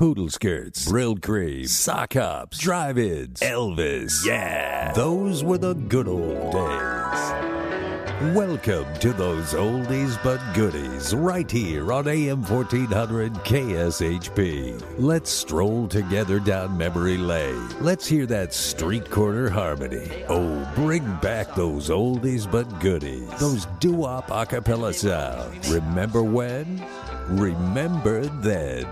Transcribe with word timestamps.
poodle 0.00 0.30
skirts, 0.30 0.90
Brylcreem, 0.90 1.68
sock 1.68 2.14
hops, 2.14 2.56
drive-ins, 2.56 3.40
Elvis. 3.40 4.24
Yeah, 4.24 4.92
those 4.92 5.44
were 5.44 5.58
the 5.58 5.74
good 5.74 6.08
old 6.08 6.52
days. 6.52 8.34
Welcome 8.34 8.86
to 9.00 9.12
those 9.12 9.52
oldies 9.52 10.18
but 10.24 10.40
goodies 10.54 11.14
right 11.14 11.50
here 11.50 11.92
on 11.92 12.08
AM 12.08 12.42
1400 12.44 13.34
KSHP. 13.34 14.82
Let's 14.98 15.30
stroll 15.30 15.86
together 15.86 16.40
down 16.40 16.78
memory 16.78 17.18
lane. 17.18 17.68
Let's 17.82 18.06
hear 18.06 18.24
that 18.24 18.54
street 18.54 19.10
corner 19.10 19.50
harmony. 19.50 20.24
Oh, 20.30 20.66
bring 20.74 21.04
back 21.16 21.54
those 21.54 21.90
oldies 21.90 22.50
but 22.50 22.64
goodies. 22.80 23.28
Those 23.38 23.66
doo-wop 23.80 24.28
acapella 24.28 24.94
sounds. 24.94 25.70
Remember 25.70 26.22
when? 26.22 26.82
Remember 27.30 28.26
then. 28.26 28.86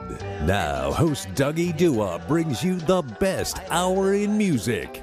Now, 0.46 0.92
host 0.92 1.26
Dougie 1.34 1.76
Doo-wop 1.76 2.28
brings 2.28 2.62
you 2.62 2.76
the 2.76 3.02
best 3.02 3.58
hour 3.68 4.14
in 4.14 4.38
music. 4.38 5.02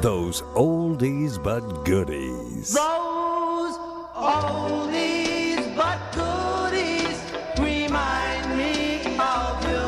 Those 0.00 0.42
oldies 0.54 1.42
but 1.42 1.84
goodies. 1.84 2.72
Those 2.72 3.76
oldies 4.14 5.74
but 5.74 5.98
goodies 6.14 7.18
remind 7.58 8.56
me 8.56 9.00
of 9.18 9.64
you. 9.66 9.82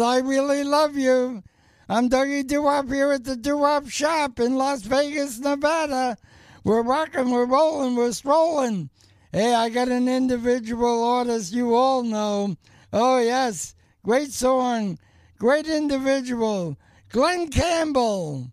I 0.00 0.18
Really 0.18 0.64
Love 0.64 0.96
You. 0.96 1.42
I'm 1.88 2.08
Dougie 2.08 2.46
Doo-Wop 2.46 2.88
here 2.88 3.12
at 3.12 3.24
the 3.24 3.36
Doo-Wop 3.36 3.88
Shop 3.88 4.38
in 4.38 4.56
Las 4.56 4.82
Vegas, 4.82 5.38
Nevada. 5.38 6.16
We're 6.64 6.82
rocking, 6.82 7.30
we're 7.30 7.46
rolling, 7.46 7.96
we're 7.96 8.12
strolling. 8.12 8.90
Hey, 9.32 9.54
I 9.54 9.68
got 9.68 9.88
an 9.88 10.08
individual 10.08 11.02
artist 11.02 11.52
you 11.52 11.74
all 11.74 12.02
know. 12.02 12.56
Oh, 12.92 13.18
yes, 13.18 13.74
great 14.02 14.32
song, 14.32 14.98
great 15.38 15.66
individual, 15.66 16.76
Glen 17.08 17.48
Campbell. 17.48 18.52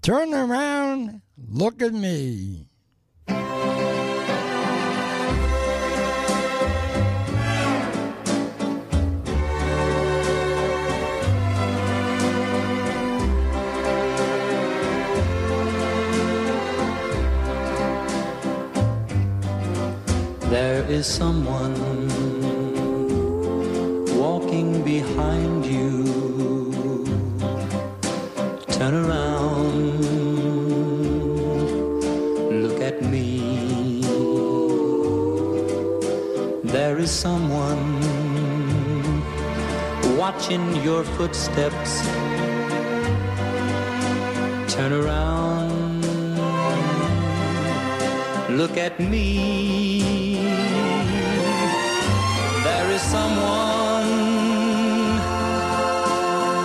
Turn 0.00 0.32
around, 0.32 1.22
look 1.36 1.82
at 1.82 1.92
me. 1.92 2.68
There 20.52 20.84
is 20.84 21.06
someone 21.06 21.74
walking 24.20 24.84
behind 24.84 25.64
you. 25.64 26.04
Turn 28.68 28.92
around, 28.92 29.96
look 32.64 32.82
at 32.82 33.00
me. 33.02 34.02
There 36.64 36.98
is 36.98 37.10
someone 37.10 37.84
watching 40.18 40.64
your 40.84 41.02
footsteps. 41.16 41.92
Turn 44.74 44.92
around, 44.92 45.61
look 48.52 48.76
at 48.76 49.00
me. 49.00 50.42
There 52.64 52.90
is 52.90 53.00
someone 53.00 54.08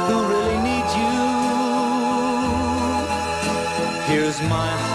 who 0.07 0.17
really 0.33 0.59
needs 0.69 0.93
you. 1.01 1.17
Here's 4.09 4.41
my 4.43 4.86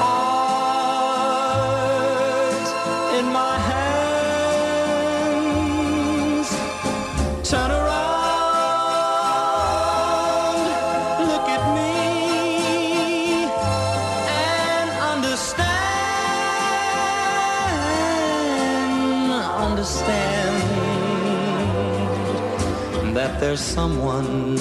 there's 23.53 23.61
someone 23.61 24.57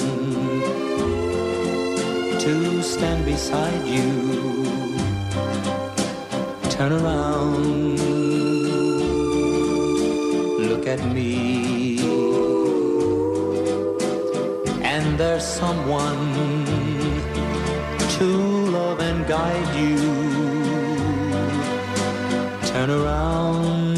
to 2.44 2.82
stand 2.82 3.24
beside 3.24 3.86
you. 3.86 4.66
Turn 6.68 6.92
around, 6.92 7.98
look 10.68 10.86
at 10.86 11.02
me. 11.14 12.00
And 14.84 15.18
there's 15.18 15.46
someone 15.46 16.34
to 18.16 18.26
love 18.76 19.00
and 19.00 19.26
guide 19.26 19.72
you. 19.84 19.96
Turn 22.72 22.90
around, 22.90 23.96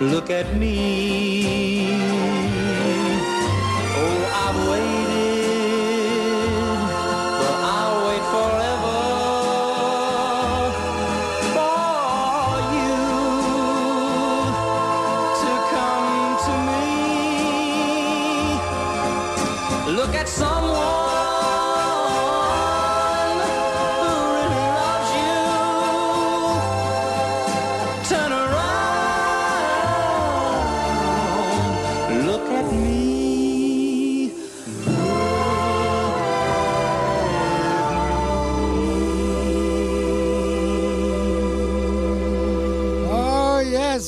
look 0.00 0.30
at 0.30 0.56
me. 0.56 1.27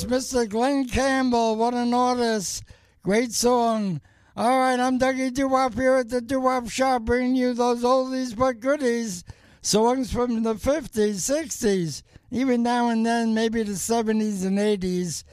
Mr. 0.05 0.49
Glen 0.49 0.88
Campbell. 0.88 1.56
What 1.56 1.75
an 1.75 1.93
artist. 1.93 2.64
Great 3.02 3.32
song. 3.32 4.00
All 4.37 4.58
right, 4.58 4.79
I'm 4.79 4.99
Dougie 4.99 5.35
Doo-Wop 5.35 5.75
here 5.75 5.97
at 5.97 6.08
the 6.08 6.20
Doo-Wop 6.20 6.70
Shop, 6.70 7.02
bringing 7.02 7.35
you 7.35 7.52
those 7.52 7.82
oldies 7.82 8.37
but 8.37 8.61
goodies. 8.61 9.25
Songs 9.62 10.12
from 10.12 10.43
the 10.43 10.55
50s, 10.55 11.17
60s, 11.17 12.02
even 12.31 12.62
now 12.62 12.88
and 12.88 13.05
then, 13.05 13.35
maybe 13.35 13.62
the 13.62 13.73
70s 13.73 14.47
and 14.47 14.58
80s. 14.58 15.25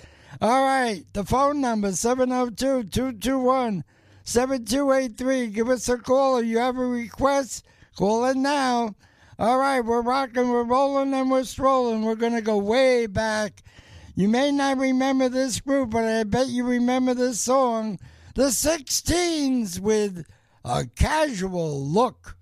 All 0.41 0.63
right, 0.63 1.05
the 1.13 1.23
phone 1.23 1.61
number 1.61 1.91
702 1.91 2.89
221 2.89 3.83
7283. 4.23 5.47
Give 5.47 5.69
us 5.69 5.87
a 5.87 5.97
call. 5.97 6.37
If 6.37 6.45
you 6.45 6.57
have 6.57 6.77
a 6.77 6.85
request, 6.85 7.65
call 7.95 8.25
in 8.25 8.41
now. 8.41 8.95
All 9.39 9.59
right, 9.59 9.81
we're 9.81 10.01
rocking, 10.01 10.49
we're 10.49 10.63
rolling, 10.63 11.13
and 11.13 11.29
we're 11.29 11.43
strolling. 11.43 12.03
We're 12.03 12.15
going 12.15 12.33
to 12.33 12.41
go 12.41 12.57
way 12.57 13.05
back. 13.05 13.63
You 14.17 14.27
may 14.27 14.51
not 14.51 14.79
remember 14.79 15.29
this 15.29 15.59
group, 15.59 15.91
but 15.91 16.03
I 16.03 16.23
bet 16.23 16.47
you 16.47 16.63
remember 16.63 17.13
this 17.13 17.39
song, 17.39 17.99
The 18.33 18.49
Six 18.49 18.99
Teens, 19.03 19.79
with 19.79 20.25
a 20.65 20.87
casual 20.87 21.85
look. 21.85 22.35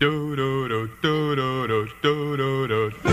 Do 0.00 0.36
do 0.36 0.68
do 0.68 0.90
do 1.00 1.34
do 1.34 1.66
do 1.66 2.36
do 2.36 2.68
do. 2.68 2.90
Do 2.90 3.08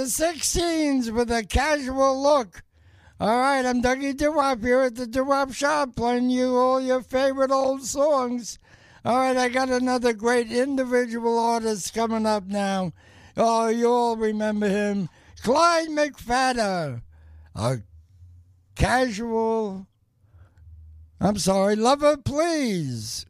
The 0.00 0.08
Six 0.08 0.54
Teens 0.54 1.10
with 1.10 1.30
a 1.30 1.44
casual 1.44 2.22
look. 2.22 2.62
All 3.20 3.38
right, 3.38 3.66
I'm 3.66 3.82
Dougie 3.82 4.16
Doo-Wop 4.16 4.62
here 4.62 4.80
at 4.80 4.94
the 4.94 5.06
Doo-Wop 5.06 5.52
Shop 5.52 5.94
playing 5.94 6.30
you 6.30 6.56
all 6.56 6.80
your 6.80 7.02
favorite 7.02 7.50
old 7.50 7.84
songs. 7.84 8.58
All 9.04 9.18
right, 9.18 9.36
I 9.36 9.50
got 9.50 9.68
another 9.68 10.14
great 10.14 10.50
individual 10.50 11.38
artist 11.38 11.92
coming 11.92 12.24
up 12.24 12.46
now. 12.46 12.94
Oh, 13.36 13.68
you 13.68 13.90
all 13.90 14.16
remember 14.16 14.70
him. 14.70 15.10
Clyde 15.42 15.90
McPhatter. 15.90 17.02
A 17.54 17.80
casual. 18.74 19.86
I'm 21.20 21.36
sorry, 21.36 21.76
lover, 21.76 22.16
please. 22.16 23.26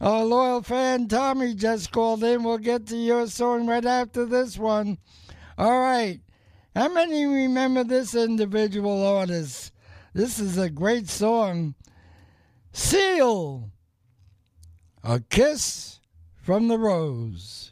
Our 0.02 0.26
loyal 0.26 0.64
fan 0.64 1.08
Tommy 1.08 1.54
just 1.54 1.92
called 1.92 2.24
in. 2.24 2.44
We'll 2.44 2.58
get 2.58 2.88
to 2.88 2.98
your 2.98 3.28
song 3.28 3.68
right 3.68 3.86
after 3.86 4.26
this 4.26 4.58
one. 4.58 4.98
All 5.60 5.80
right. 5.80 6.22
How 6.76 6.92
many 6.92 7.28
remember 7.28 7.84
this 7.84 8.16
individual 8.16 9.06
artist? 9.06 9.74
This 10.16 10.40
is 10.40 10.58
a 10.58 10.72
great 10.72 11.08
song. 11.08 11.76
Seal. 12.72 13.70
A 15.06 15.20
Kiss 15.20 16.00
from 16.42 16.70
the 16.70 16.78
Rose. 16.78 17.72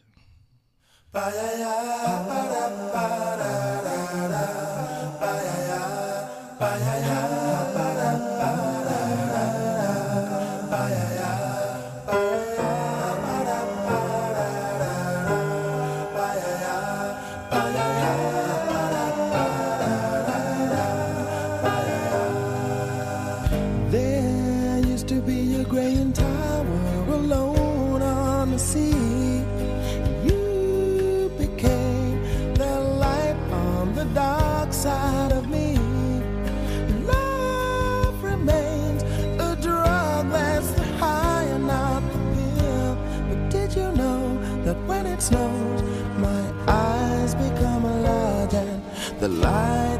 snows, 45.22 45.82
my 46.18 46.42
eyes 46.66 47.34
become 47.36 47.84
alive, 47.84 48.52
and 48.54 48.82
the 49.20 49.28
light. 49.28 49.91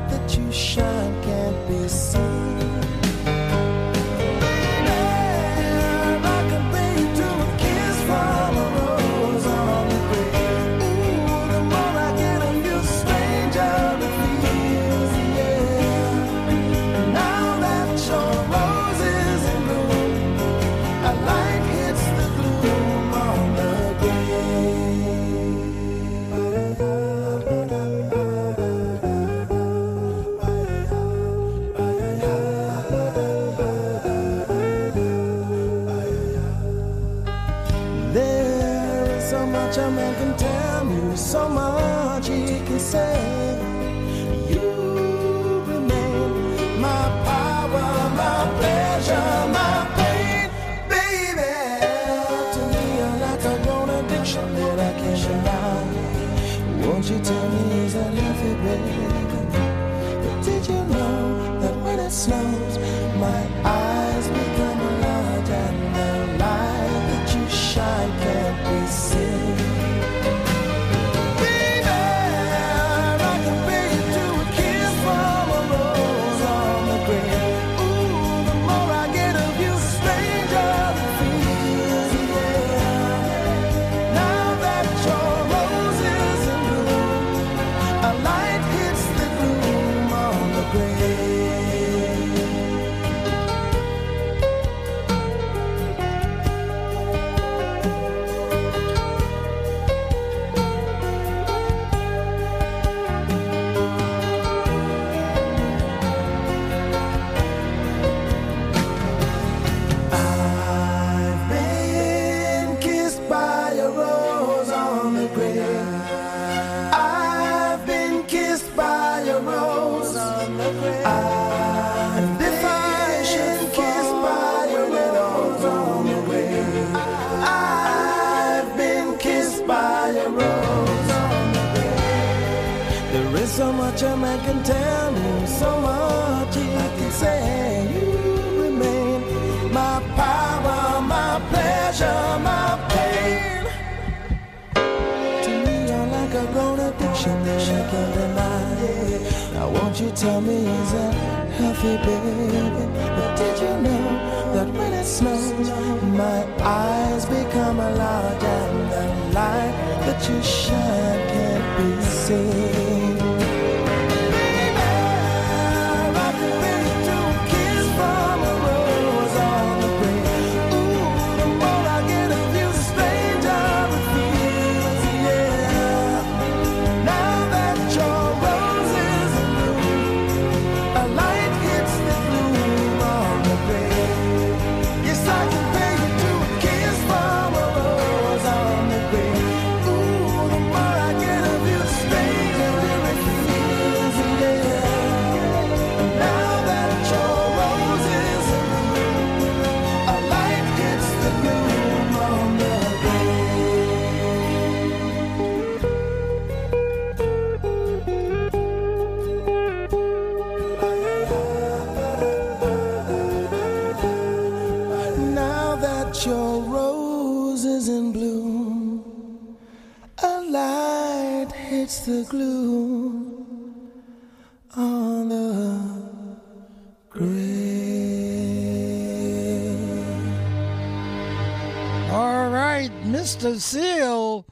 Mr. 233.22 233.58
Seal, 233.58 234.46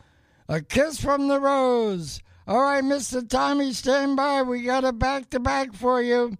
a 0.48 0.60
kiss 0.60 1.00
from 1.00 1.28
the 1.28 1.38
rose. 1.38 2.20
All 2.46 2.60
right, 2.60 2.82
Mr. 2.82 3.28
Tommy, 3.28 3.72
stand 3.72 4.16
by. 4.16 4.42
We 4.42 4.62
got 4.62 4.84
a 4.84 4.92
back 4.92 5.30
to 5.30 5.38
back 5.38 5.74
for 5.74 6.02
you. 6.02 6.36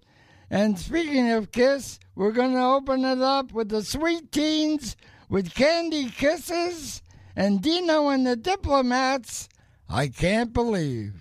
And 0.51 0.79
speaking 0.79 1.31
of 1.31 1.53
kiss, 1.53 2.01
we're 2.17 2.33
going 2.33 2.55
to 2.55 2.63
open 2.63 3.05
it 3.05 3.21
up 3.21 3.53
with 3.53 3.69
the 3.69 3.85
sweet 3.85 4.33
teens 4.33 4.97
with 5.29 5.55
candy 5.55 6.09
kisses 6.09 7.03
and 7.37 7.63
Dino 7.63 8.09
and 8.09 8.27
the 8.27 8.37
diplomats. 8.37 9.49
I 9.89 10.09
can't 10.09 10.53
believe. 10.53 11.20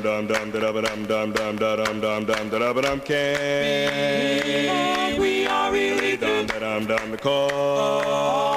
dum 0.00 0.26
dum 0.26 0.50
dum 0.50 0.60
da 0.60 0.72
dum 0.72 1.06
dum 1.06 1.32
dum 1.32 1.32
dum 1.32 1.56
da 1.56 1.76
dum 1.76 2.00
dum 2.00 2.24
dum 2.24 2.48
da 2.48 2.58
dum 2.58 2.80
dum 2.82 3.00
can. 3.00 4.40
We 5.20 5.46
are 5.46 5.72
really 5.72 6.16
dum 6.16 6.46
dum 6.46 6.86
dum 6.86 7.10
the 7.10 7.18
call. 7.18 8.49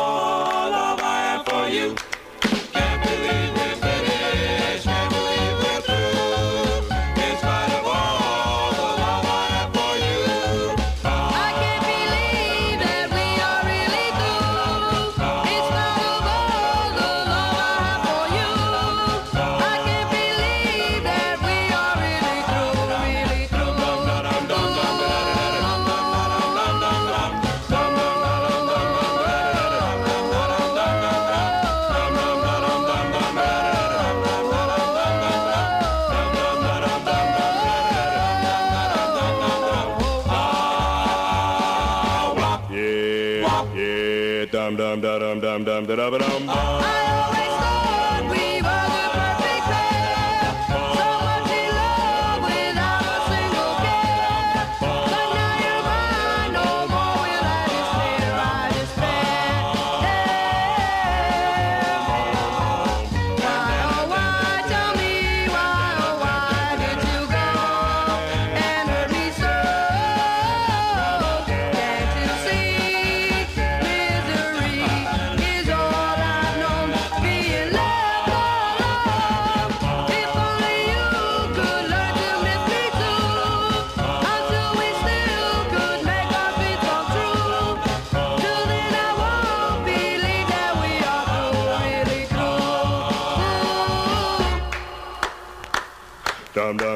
Dum 45.84 45.96
da 45.96 45.96
da 45.96 46.10
ba 46.12 46.17
dum. 46.17 46.92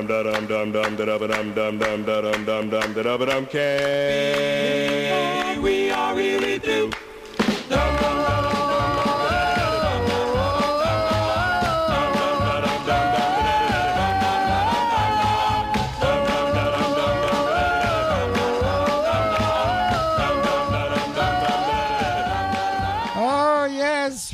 Dum 0.08 0.24
dum 0.24 0.48
da 0.48 0.72
dum 0.72 0.72
dum 0.72 0.72
dum 0.72 1.06
da 1.06 1.18
ba 1.18 1.28
dum 1.28 1.54
dum 1.54 1.78
dum 1.78 2.06
da 2.06 2.22
dum 2.22 2.46
dum 2.46 2.70
dum 2.70 2.94
da 2.94 3.18
ba 3.18 3.26
dum. 3.26 3.46
K. 3.46 3.58
We 5.62 5.92
are 5.92 6.16
really 6.16 6.60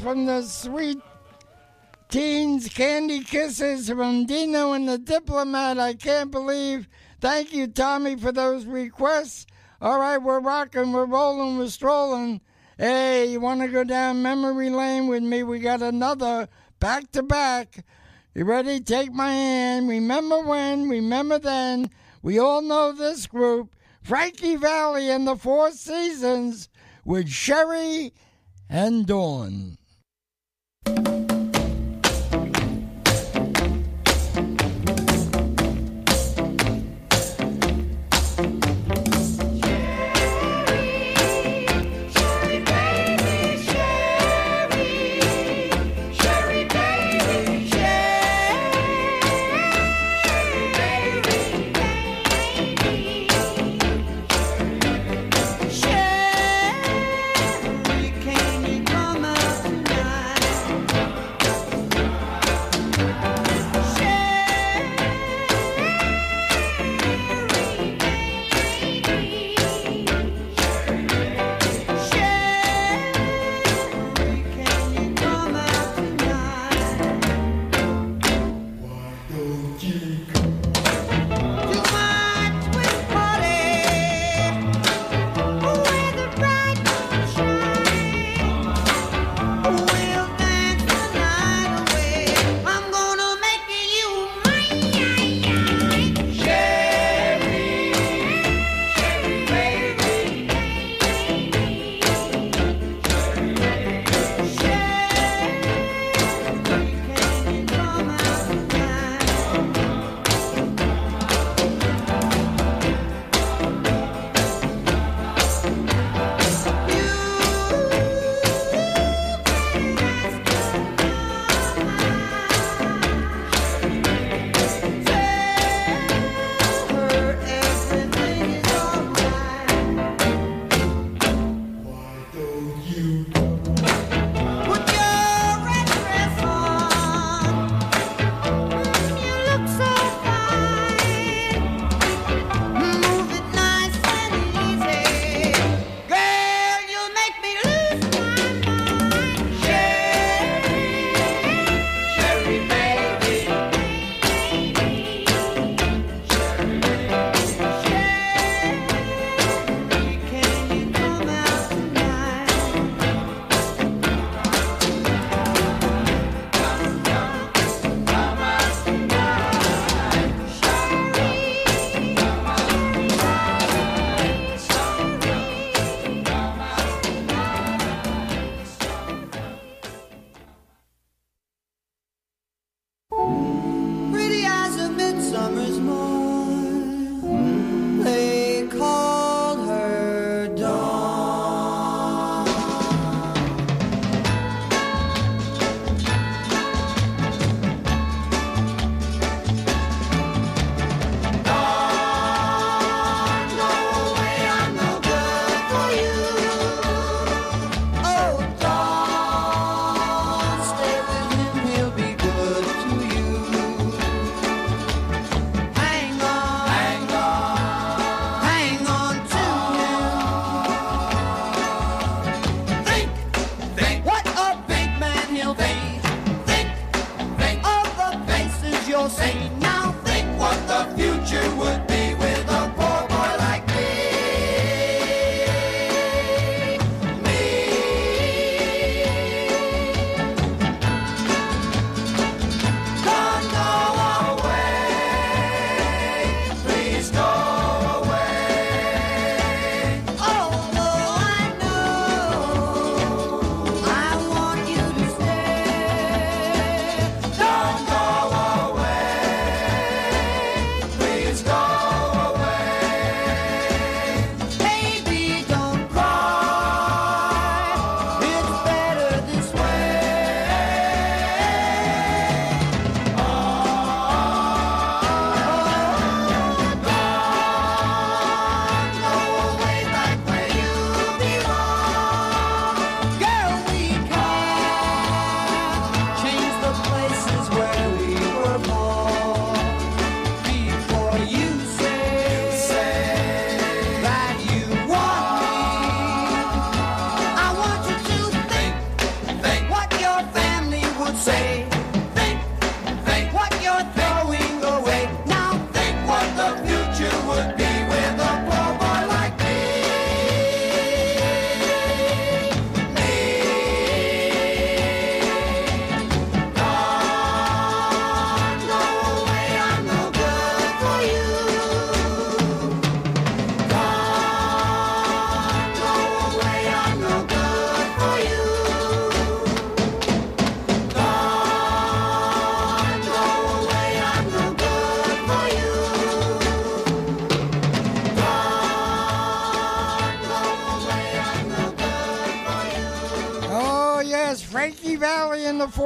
from 0.04 0.26
the 0.26 0.42
sweet 0.42 0.52
teens 0.52 0.53
candy 2.74 3.24
kisses 3.24 3.88
from 3.88 4.26
Dino 4.26 4.74
and 4.74 4.90
the 4.90 4.98
Diplomat. 4.98 5.78
I 5.78 5.94
can't 5.94 6.32
believe. 6.32 6.88
Thank 7.22 7.54
you, 7.54 7.68
Tommy, 7.68 8.16
for 8.16 8.32
those 8.32 8.66
requests. 8.66 9.46
All 9.80 10.00
right, 10.00 10.18
we're 10.18 10.40
rocking, 10.40 10.92
we're 10.92 11.06
rolling, 11.06 11.60
we're 11.60 11.68
strolling. 11.68 12.42
Hey, 12.78 13.28
you 13.28 13.40
want 13.40 13.62
to 13.62 13.68
go 13.68 13.84
down 13.84 14.24
memory 14.24 14.72
lane 14.72 15.08
with 15.08 15.22
me? 15.22 15.44
We 15.44 15.60
got 15.60 15.84
another 15.84 16.50
back 16.80 17.12
to 17.12 17.22
back. 17.22 17.86
You 18.34 18.46
ready? 18.46 18.80
Take 18.80 19.14
my 19.14 19.32
hand. 19.32 19.88
Remember 19.88 20.40
when? 20.42 20.90
Remember 20.90 21.38
then? 21.38 21.92
We 22.24 22.40
all 22.40 22.64
know 22.64 22.92
this 22.92 23.28
group 23.28 23.76
Frankie 24.02 24.56
Valli 24.56 25.12
and 25.12 25.28
the 25.28 25.36
Four 25.36 25.72
Seasons 25.72 26.70
with 27.06 27.30
Sherry 27.30 28.14
and 28.68 29.06
Dawn. 29.06 29.78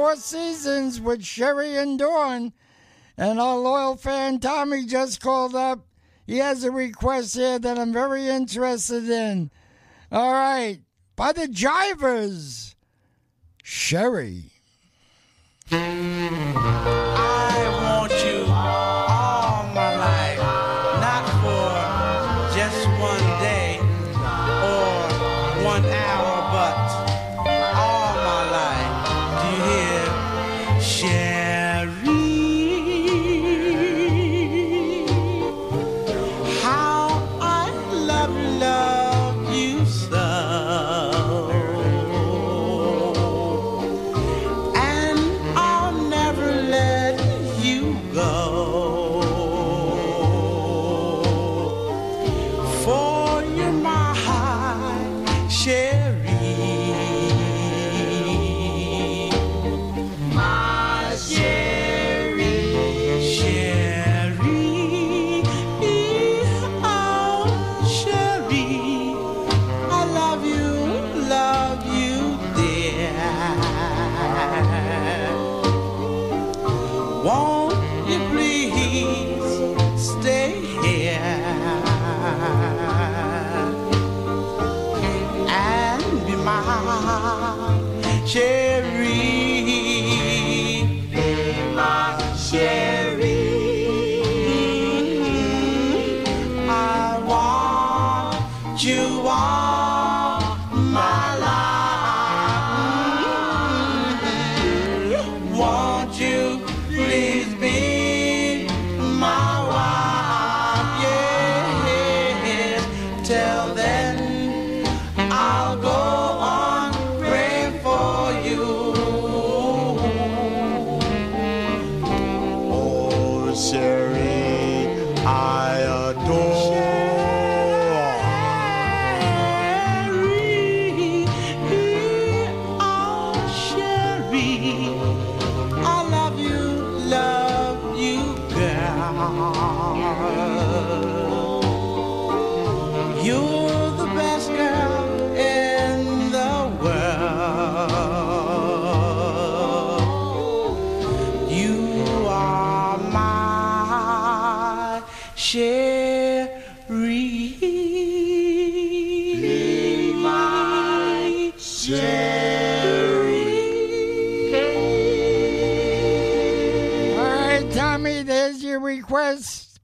Four 0.08 0.16
Seasons 0.16 1.02
with 1.02 1.22
Sherry 1.22 1.76
and 1.76 1.98
Dawn. 1.98 2.54
And 3.18 3.38
our 3.38 3.58
loyal 3.58 3.94
fan 3.98 4.40
Tommy 4.40 4.86
just 4.86 5.20
called 5.20 5.54
up. 5.54 5.86
He 6.26 6.38
has 6.38 6.64
a 6.64 6.70
request 6.70 7.36
here 7.36 7.58
that 7.58 7.78
I'm 7.78 7.92
very 7.92 8.26
interested 8.26 9.06
in. 9.06 9.50
All 10.10 10.32
right. 10.32 10.78
By 11.14 11.32
the 11.32 11.46
Jivers, 11.46 12.74
Sherry. 13.62 14.52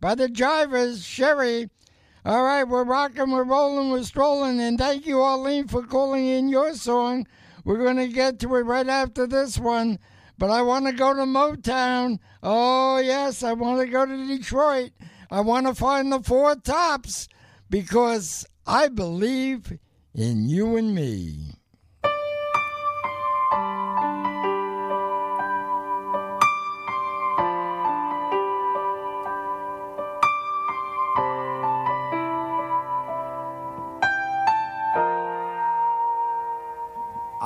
By 0.05 0.15
the 0.15 0.29
Jarvis, 0.29 1.03
Sherry. 1.03 1.71
All 2.27 2.45
right, 2.45 2.65
we're 2.65 2.85
rocking, 2.85 3.31
we're 3.31 3.43
rolling, 3.43 3.89
we're 3.89 4.03
strolling, 4.03 4.61
and 4.61 4.77
thank 4.77 5.07
you, 5.07 5.23
Arlene, 5.23 5.67
for 5.67 5.83
calling 5.83 6.27
in 6.27 6.51
your 6.51 6.75
song. 6.75 7.27
We're 7.65 7.83
going 7.83 7.97
to 7.97 8.09
get 8.09 8.39
to 8.41 8.55
it 8.57 8.67
right 8.67 8.87
after 8.87 9.27
this 9.27 9.59
one, 9.59 9.99
but 10.37 10.51
I 10.51 10.61
want 10.61 10.85
to 10.85 10.93
go 10.93 11.15
to 11.15 11.23
Motown. 11.23 12.19
Oh, 12.43 12.99
yes, 12.99 13.43
I 13.43 13.55
want 13.55 13.81
to 13.81 13.87
go 13.87 14.05
to 14.05 14.27
Detroit. 14.27 14.91
I 15.31 15.41
want 15.41 15.69
to 15.69 15.75
find 15.75 16.13
the 16.13 16.21
Four 16.21 16.55
Tops 16.57 17.27
because 17.71 18.45
I 18.67 18.89
believe 18.89 19.79
in 20.13 20.51
you 20.51 20.77
and 20.77 20.95
me. 20.95 21.55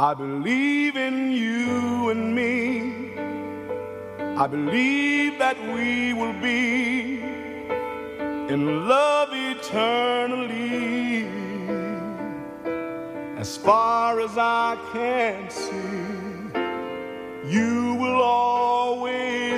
I 0.09 0.15
believe 0.15 0.97
in 0.97 1.33
you 1.33 2.09
and 2.09 2.35
me. 2.35 3.13
I 4.43 4.47
believe 4.47 5.39
that 5.39 5.59
we 5.75 6.15
will 6.15 6.33
be 6.33 7.21
in 8.55 8.89
love 8.89 9.29
eternally. 9.35 11.29
As 13.37 13.59
far 13.59 14.21
as 14.21 14.39
I 14.39 14.79
can 14.95 15.51
see, 15.51 16.55
you 17.55 17.93
will 18.01 18.23
always 18.23 19.58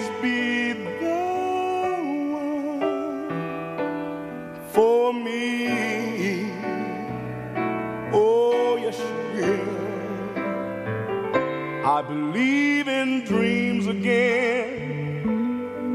I 12.01 12.03
believe 12.03 12.89
in 12.89 13.25
dreams 13.27 13.87
again. 13.87 15.29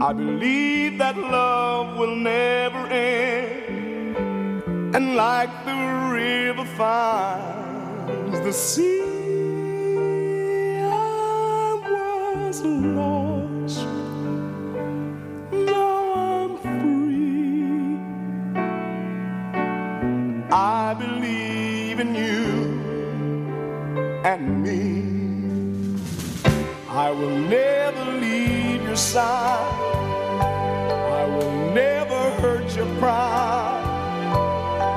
I 0.03 0.13
believe 0.13 0.99
that 0.99 1.17
love 1.17 1.97
will 1.97 2.15
never 2.15 2.85
end. 2.89 4.15
And 4.95 5.15
like 5.15 5.49
the 5.65 5.73
river 6.13 6.63
finds 6.77 8.39
the 8.41 8.53
sea, 8.53 9.01
I 10.83 11.81
was 11.89 12.61
lost. 12.61 13.87
Now 15.51 16.13
I'm 16.29 16.55
free. 16.67 17.97
I 20.51 20.93
believe 20.93 21.99
in 21.99 22.13
you 22.13 22.45
and 24.23 24.61
me. 24.61 25.04
I 27.05 27.11
will 27.11 27.37
never 27.37 28.03
leave 28.13 28.81
your 28.81 28.95
side. 28.95 29.79
I 31.21 31.25
will 31.25 31.51
never 31.71 32.21
hurt 32.41 32.75
your 32.75 32.87
pride. 32.97 33.85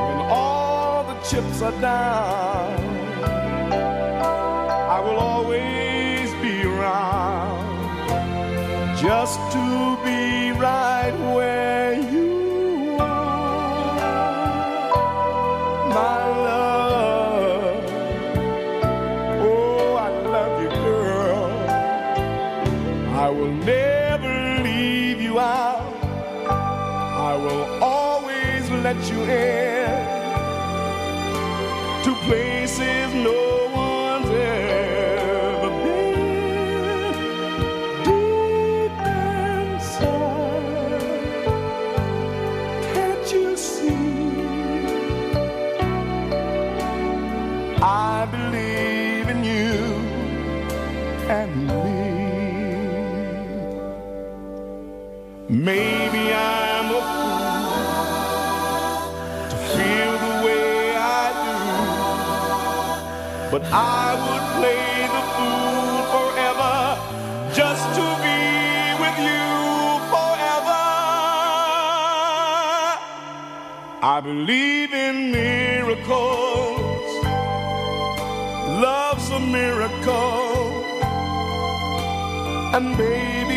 When 0.08 0.20
all 0.30 1.04
the 1.04 1.20
chips 1.28 1.60
are 1.60 1.78
down, 1.82 2.80
I 4.96 5.00
will 5.00 5.18
always 5.18 6.32
be 6.40 6.62
around 6.62 7.76
just 8.96 9.38
to 9.52 9.98
be 10.02 10.52
right 10.52 11.12
where 11.34 11.57
let 28.98 29.11
you 29.12 29.24
in 29.26 29.77
but 63.50 63.62
I 63.72 64.08
would 64.24 64.44
play 64.58 65.08
the 65.16 65.22
fool 65.34 65.96
forever 66.14 66.76
just 67.54 67.84
to 67.98 68.06
be 68.24 68.42
with 69.02 69.18
you 69.28 69.48
forever. 70.12 70.84
I 74.02 74.20
believe 74.22 74.92
in 74.92 75.32
miracles. 75.32 77.11
Love's 78.84 79.30
a 79.30 79.40
miracle. 79.40 80.84
And 82.76 82.96
baby, 82.98 83.47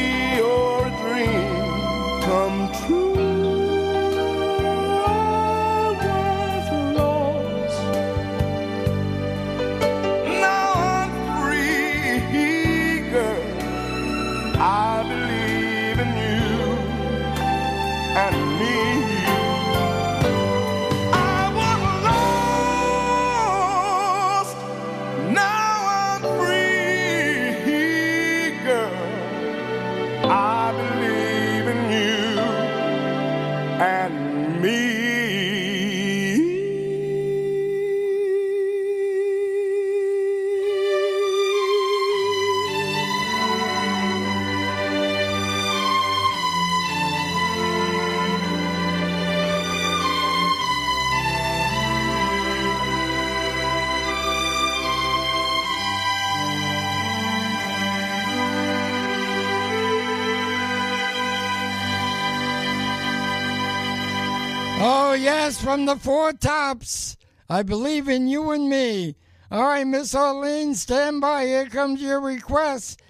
from 65.61 65.85
the 65.85 65.95
Four 65.95 66.33
Tops. 66.33 67.15
I 67.47 67.63
believe 67.63 68.09
in 68.09 68.27
you 68.27 68.51
and 68.51 68.69
me. 68.69 69.15
All 69.51 69.63
right, 69.63 69.85
Miss 69.85 70.15
Arlene, 70.15 70.73
stand 70.73 71.21
by. 71.21 71.45
Here 71.45 71.67
comes 71.67 72.01
your 72.01 72.19
request. 72.19 73.01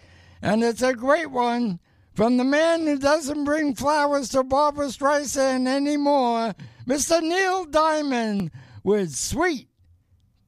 And 0.41 0.63
it's 0.63 0.81
a 0.81 0.93
great 0.93 1.31
one 1.31 1.79
from 2.13 2.37
the 2.37 2.43
man 2.43 2.87
who 2.87 2.97
doesn't 2.97 3.45
bring 3.45 3.75
flowers 3.75 4.29
to 4.29 4.43
Barbra 4.43 4.87
Streisand 4.87 5.67
anymore, 5.67 6.55
Mr. 6.87 7.21
Neil 7.21 7.65
Diamond 7.65 8.51
with 8.83 9.15
Sweet 9.15 9.69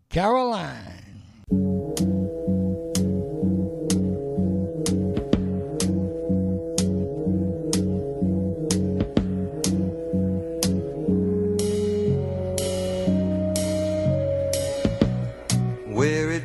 Caroline. 0.10 1.03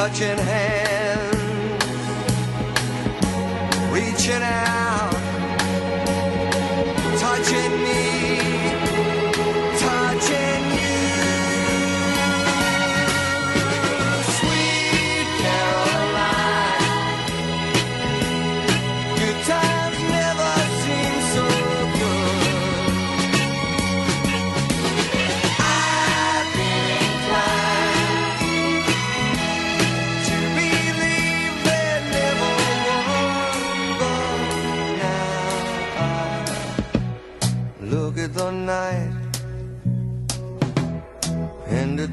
touching 0.00 0.38
hands, 0.38 1.36
reaching 3.92 4.42
out, 4.42 5.09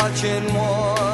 touching 0.00 0.54
warm, 0.54 1.09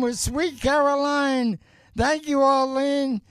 With 0.00 0.18
Sweet 0.18 0.60
Caroline. 0.60 1.58
Thank 1.96 2.26
you, 2.26 2.42
Arlene. 2.42 3.22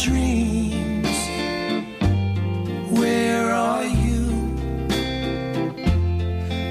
Dreams, 0.02 1.18
where 2.98 3.52
are 3.52 3.84
you? 3.84 4.30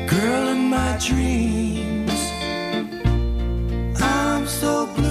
Girl 0.07 0.47
in 0.47 0.69
my 0.69 0.97
dreams, 0.99 2.19
I'm 4.01 4.47
so 4.47 4.88
blue, 4.95 5.09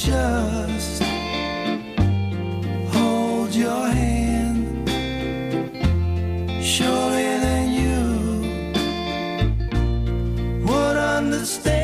just 0.00 1.02
hold 2.94 3.54
your 3.54 3.86
hand, 3.86 4.88
surely 6.64 7.38
then 7.44 7.70
you 7.70 7.98
would 10.64 10.96
understand 10.96 11.79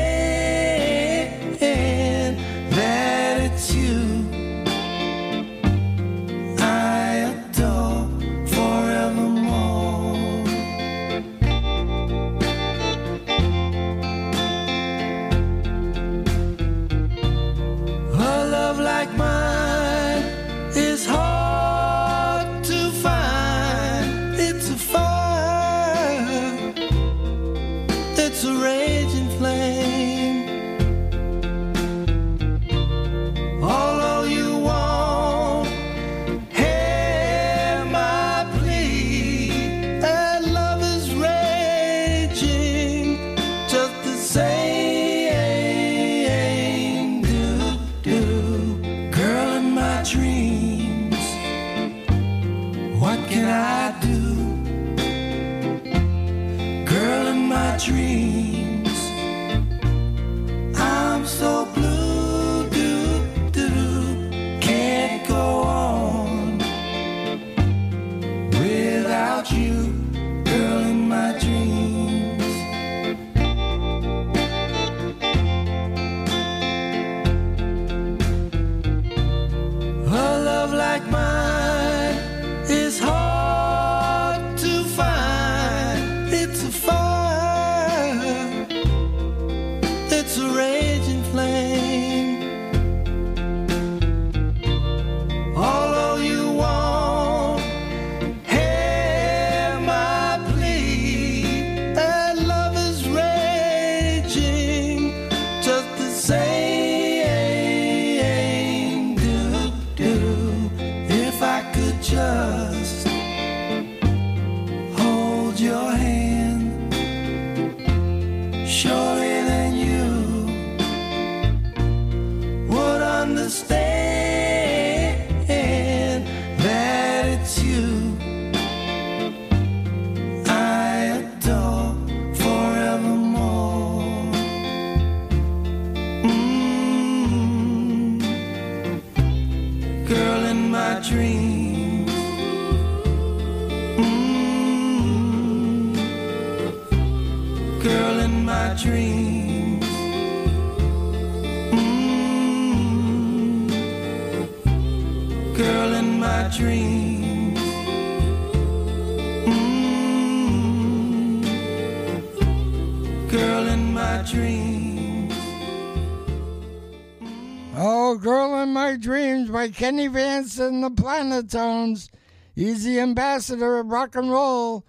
Kenny 169.77 170.07
Vance 170.07 170.57
and 170.57 170.83
the 170.83 170.89
Planetones. 170.89 172.09
He's 172.55 172.83
the 172.83 172.99
ambassador 172.99 173.77
of 173.77 173.91
rock 173.91 174.15
and 174.15 174.31
roll. 174.31 174.87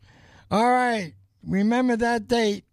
All 0.52 0.70
right. 0.70 1.14
Remember 1.44 1.96
that 1.96 2.28
date. 2.28 2.64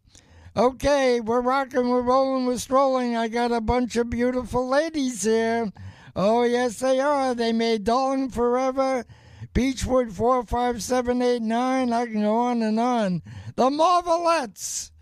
Okay, 0.54 1.20
we're 1.20 1.40
rocking, 1.40 1.88
we're 1.88 2.02
rolling, 2.02 2.44
we're 2.44 2.58
strolling. 2.58 3.16
I 3.16 3.26
got 3.26 3.52
a 3.52 3.62
bunch 3.62 3.96
of 3.96 4.10
beautiful 4.10 4.68
ladies 4.68 5.22
here. 5.22 5.72
Oh, 6.16 6.44
yes, 6.44 6.78
they 6.78 7.00
are. 7.00 7.34
They 7.34 7.52
made 7.52 7.84
Darling 7.84 8.30
Forever, 8.30 9.04
Beechwood 9.52 10.12
45789. 10.12 11.92
I 11.92 12.06
can 12.06 12.22
go 12.22 12.36
on 12.36 12.62
and 12.62 12.78
on. 12.78 13.22
The 13.56 13.70
Marvelettes 13.70 14.92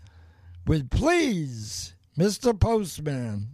with 0.65 0.89
Please, 0.89 1.95
Mr. 2.17 2.59
Postman. 2.59 3.49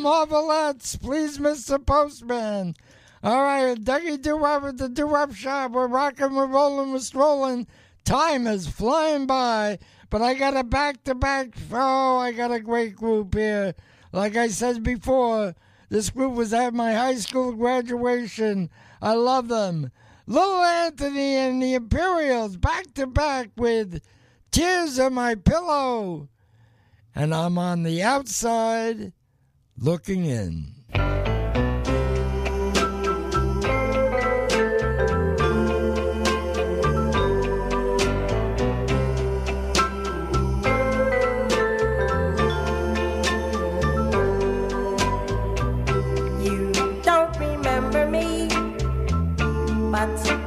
Marvelettes. 0.00 0.96
Please, 0.96 1.38
Mr. 1.38 1.84
Postman. 1.84 2.74
All 3.22 3.42
right, 3.42 3.76
Dougie 3.76 4.20
Doo-Wop 4.20 4.64
at 4.64 4.78
the 4.78 4.88
Doo-Wop 4.88 5.34
Shop. 5.34 5.72
We're 5.72 5.86
rocking, 5.86 6.34
we're 6.34 6.46
rolling, 6.46 6.92
we're 6.92 7.00
strolling. 7.00 7.66
Time 8.04 8.46
is 8.46 8.66
flying 8.66 9.26
by. 9.26 9.78
But 10.08 10.22
I 10.22 10.34
got 10.34 10.56
a 10.56 10.64
back-to-back. 10.64 11.54
Oh, 11.72 12.18
I 12.18 12.32
got 12.32 12.50
a 12.50 12.60
great 12.60 12.96
group 12.96 13.34
here. 13.34 13.74
Like 14.12 14.36
I 14.36 14.48
said 14.48 14.82
before, 14.82 15.54
this 15.88 16.10
group 16.10 16.34
was 16.34 16.52
at 16.52 16.74
my 16.74 16.94
high 16.94 17.16
school 17.16 17.52
graduation. 17.52 18.70
I 19.02 19.12
love 19.12 19.48
them. 19.48 19.90
Little 20.26 20.62
Anthony 20.62 21.36
and 21.36 21.62
the 21.62 21.74
Imperials 21.74 22.56
back-to-back 22.56 23.50
with 23.56 24.00
Tears 24.50 24.98
on 24.98 25.14
My 25.14 25.34
Pillow 25.34 26.28
and 27.14 27.34
I'm 27.34 27.58
on 27.58 27.82
the 27.82 28.02
outside 28.02 29.12
looking 29.80 30.26
in. 30.26 30.66
You 46.42 46.72
don't 47.02 47.34
remember 47.38 48.06
me, 48.06 48.48
but 49.90 50.39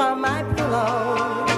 on 0.00 0.18
my 0.22 0.42
pillow. 0.56 1.49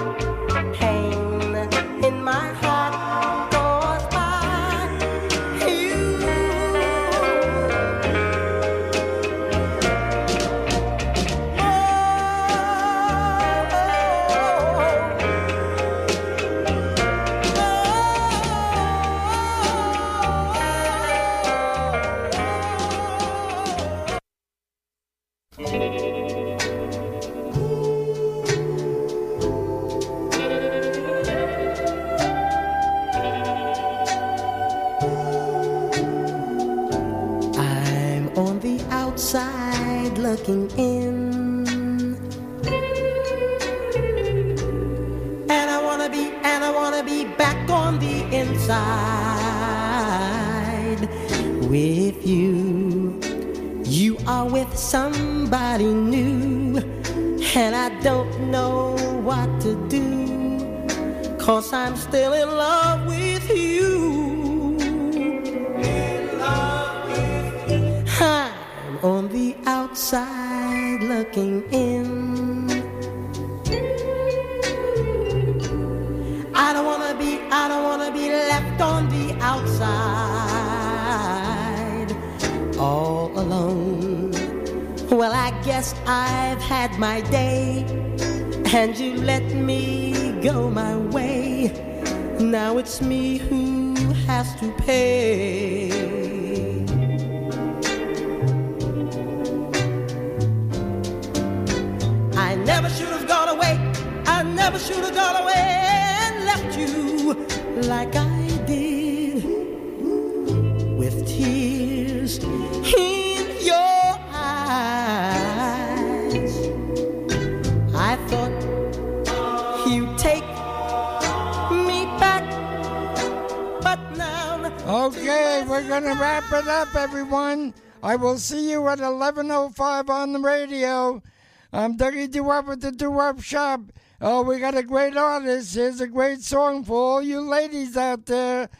We'll 128.32 128.38
see 128.38 128.70
you 128.70 128.88
at 128.88 128.98
11.05 128.98 130.08
on 130.08 130.32
the 130.32 130.38
radio. 130.38 131.22
I'm 131.70 131.98
Dougie 131.98 132.30
Doo-Wop 132.30 132.66
at 132.70 132.80
the 132.80 132.90
Doo-Wop 132.90 133.42
Shop. 133.42 133.82
Oh, 134.22 134.40
we 134.40 134.58
got 134.58 134.74
a 134.74 134.82
great 134.82 135.18
artist. 135.18 135.74
Here's 135.74 136.00
a 136.00 136.06
great 136.06 136.40
song 136.40 136.82
for 136.82 136.96
all 136.96 137.22
you 137.22 137.42
ladies 137.42 137.94
out 137.94 138.24
there. 138.24 138.70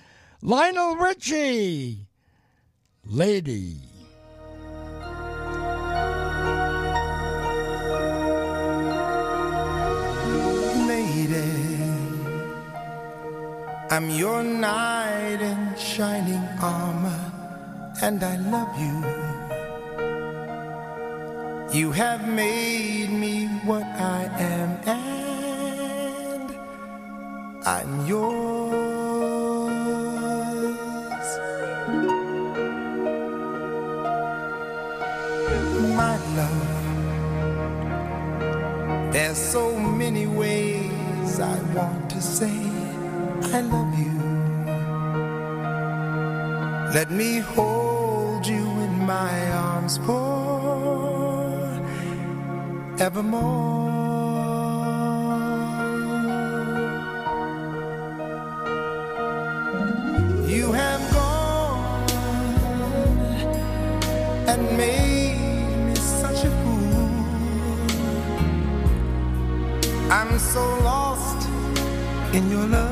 Lionel 0.40 0.96
Richie, 0.96 2.06
Lady. 3.04 3.76
Lady, 10.88 11.36
I'm 13.90 14.08
your 14.08 14.42
knight 14.42 15.42
in 15.42 15.76
shining 15.76 16.48
armor, 16.58 17.32
and 18.00 18.24
I 18.24 18.38
love 18.50 18.80
you. 18.80 19.31
You 21.72 21.90
have 21.92 22.28
made 22.28 23.08
me 23.08 23.46
what 23.64 23.84
I 23.84 24.24
am, 24.38 24.76
and 24.86 26.54
I'm 27.66 28.06
yours. 28.06 28.42
My 35.96 36.18
love, 36.36 36.74
there's 39.10 39.38
so 39.38 39.74
many 39.78 40.26
ways 40.26 41.40
I 41.40 41.58
want 41.72 42.10
to 42.10 42.20
say 42.20 42.52
I 43.56 43.62
love 43.62 43.98
you. 43.98 44.18
Let 46.92 47.10
me 47.10 47.38
hold 47.38 48.46
you 48.46 48.68
in 48.86 49.06
my 49.06 49.50
arms, 49.52 49.96
boy 49.96 50.41
evermore. 53.02 53.90
You 60.46 60.70
have 60.70 61.02
gone 61.12 62.10
and 64.50 64.62
made 64.76 65.88
me 65.88 65.96
such 65.96 66.44
a 66.44 66.52
fool. 66.60 67.10
I'm 70.18 70.38
so 70.38 70.64
lost 70.90 71.48
in 72.32 72.50
your 72.50 72.66
love. 72.68 72.91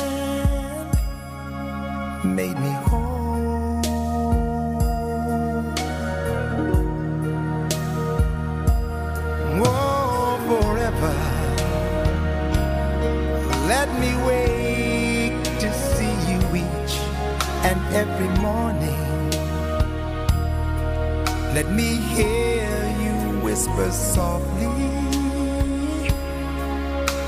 Let 21.63 21.73
me 21.73 21.95
hear 22.17 22.95
you 23.03 23.39
whisper 23.41 23.91
softly. 23.91 24.65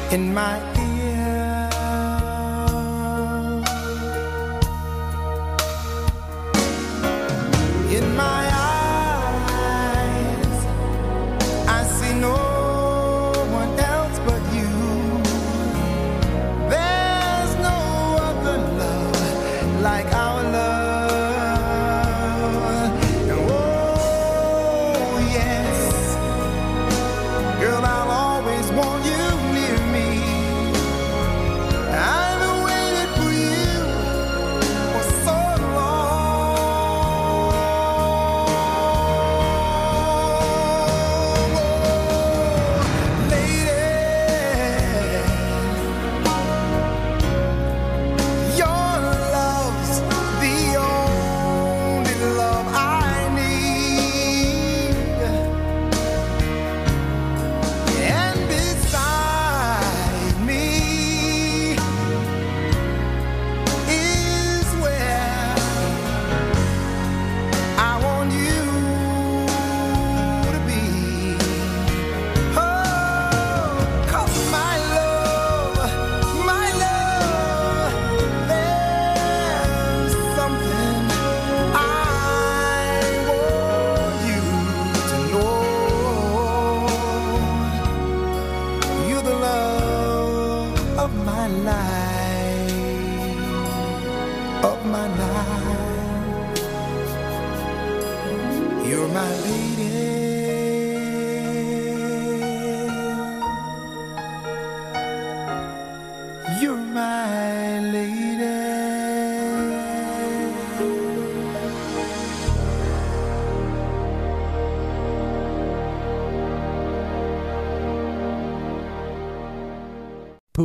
In 0.10 0.34
my 0.34 0.73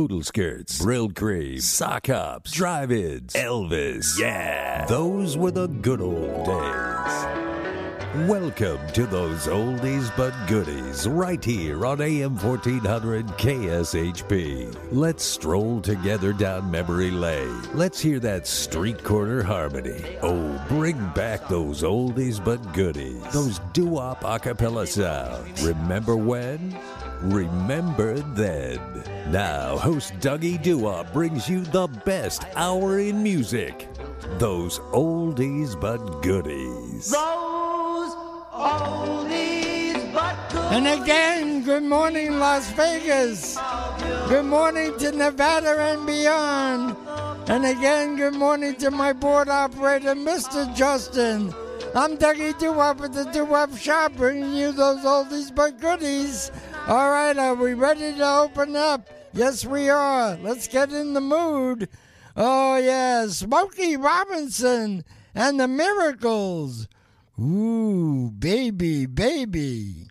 Poodle 0.09 0.23
skirts, 0.23 0.81
Brylcreem, 0.81 1.61
sock 1.61 2.07
hops, 2.07 2.51
drive 2.51 2.91
ins, 2.91 3.33
Elvis. 3.33 4.19
Yeah, 4.19 4.87
those 4.87 5.37
were 5.37 5.51
the 5.51 5.67
good 5.67 6.01
old 6.01 6.47
days. 6.47 8.27
Welcome 8.27 8.79
to 8.93 9.05
those 9.05 9.45
oldies 9.45 10.11
but 10.17 10.33
goodies 10.47 11.07
right 11.07 11.45
here 11.45 11.85
on 11.85 12.01
AM 12.01 12.37
1400 12.37 13.27
KSHP. 13.27 14.75
Let's 14.91 15.23
stroll 15.23 15.79
together 15.79 16.33
down 16.33 16.71
memory 16.71 17.11
lane. 17.11 17.61
Let's 17.75 17.99
hear 17.99 18.19
that 18.21 18.47
street 18.47 19.03
corner 19.03 19.43
harmony. 19.43 20.17
Oh, 20.23 20.59
bring 20.67 20.97
back 21.09 21.47
those 21.49 21.83
oldies 21.83 22.43
but 22.43 22.73
goodies. 22.73 23.21
Those 23.31 23.59
doo-wop 23.73 24.21
acapella 24.21 24.87
sounds. 24.87 25.63
Remember 25.63 26.15
when? 26.15 26.75
Remember 27.21 28.17
then. 28.19 28.79
Now, 29.29 29.77
host 29.77 30.13
Dougie 30.19 30.61
Doo-wop 30.61 31.11
brings 31.11 31.49
you 31.49 31.61
the 31.61 31.87
best 32.05 32.45
hour 32.55 32.99
in 32.99 33.21
music. 33.21 33.89
Those 34.37 34.79
oldies 34.93 35.79
but 35.79 35.97
goodies. 36.21 37.11
Those 37.11 38.13
oldies 38.53 40.13
but 40.13 40.49
goodies. 40.49 40.71
And 40.71 40.87
again, 40.87 41.63
good 41.63 41.83
morning, 41.83 42.39
Las 42.39 42.71
Vegas. 42.71 43.57
Good 44.29 44.45
morning 44.45 44.97
to 44.99 45.11
Nevada 45.11 45.77
and 45.77 46.07
beyond. 46.07 46.95
And 47.49 47.65
again, 47.65 48.15
good 48.15 48.35
morning 48.35 48.75
to 48.75 48.91
my 48.91 49.11
board 49.11 49.49
operator, 49.49 50.15
Mr. 50.15 50.73
Justin. 50.73 51.53
I'm 51.95 52.17
Dougie 52.17 52.57
Doo-wop 52.59 53.01
at 53.01 53.13
the 53.13 53.23
Doo-wop 53.25 53.75
Shop, 53.75 54.13
bringing 54.15 54.53
you 54.53 54.71
those 54.71 54.99
oldies 54.99 55.53
but 55.53 55.79
goodies. 55.81 56.51
All 56.87 57.09
right, 57.09 57.35
are 57.35 57.55
we 57.55 57.73
ready 57.73 58.13
to 58.15 58.27
open 58.27 58.75
up? 58.75 59.09
Yes, 59.33 59.65
we 59.65 59.89
are. 59.89 60.37
Let's 60.37 60.67
get 60.67 60.91
in 60.91 61.13
the 61.13 61.21
mood. 61.21 61.89
Oh, 62.37 62.77
yeah, 62.77 63.25
Smokey 63.27 63.97
Robinson 63.97 65.03
and 65.33 65.59
the 65.59 65.67
Miracles. 65.67 66.87
Ooh, 67.39 68.31
baby, 68.37 69.07
baby. 69.07 70.08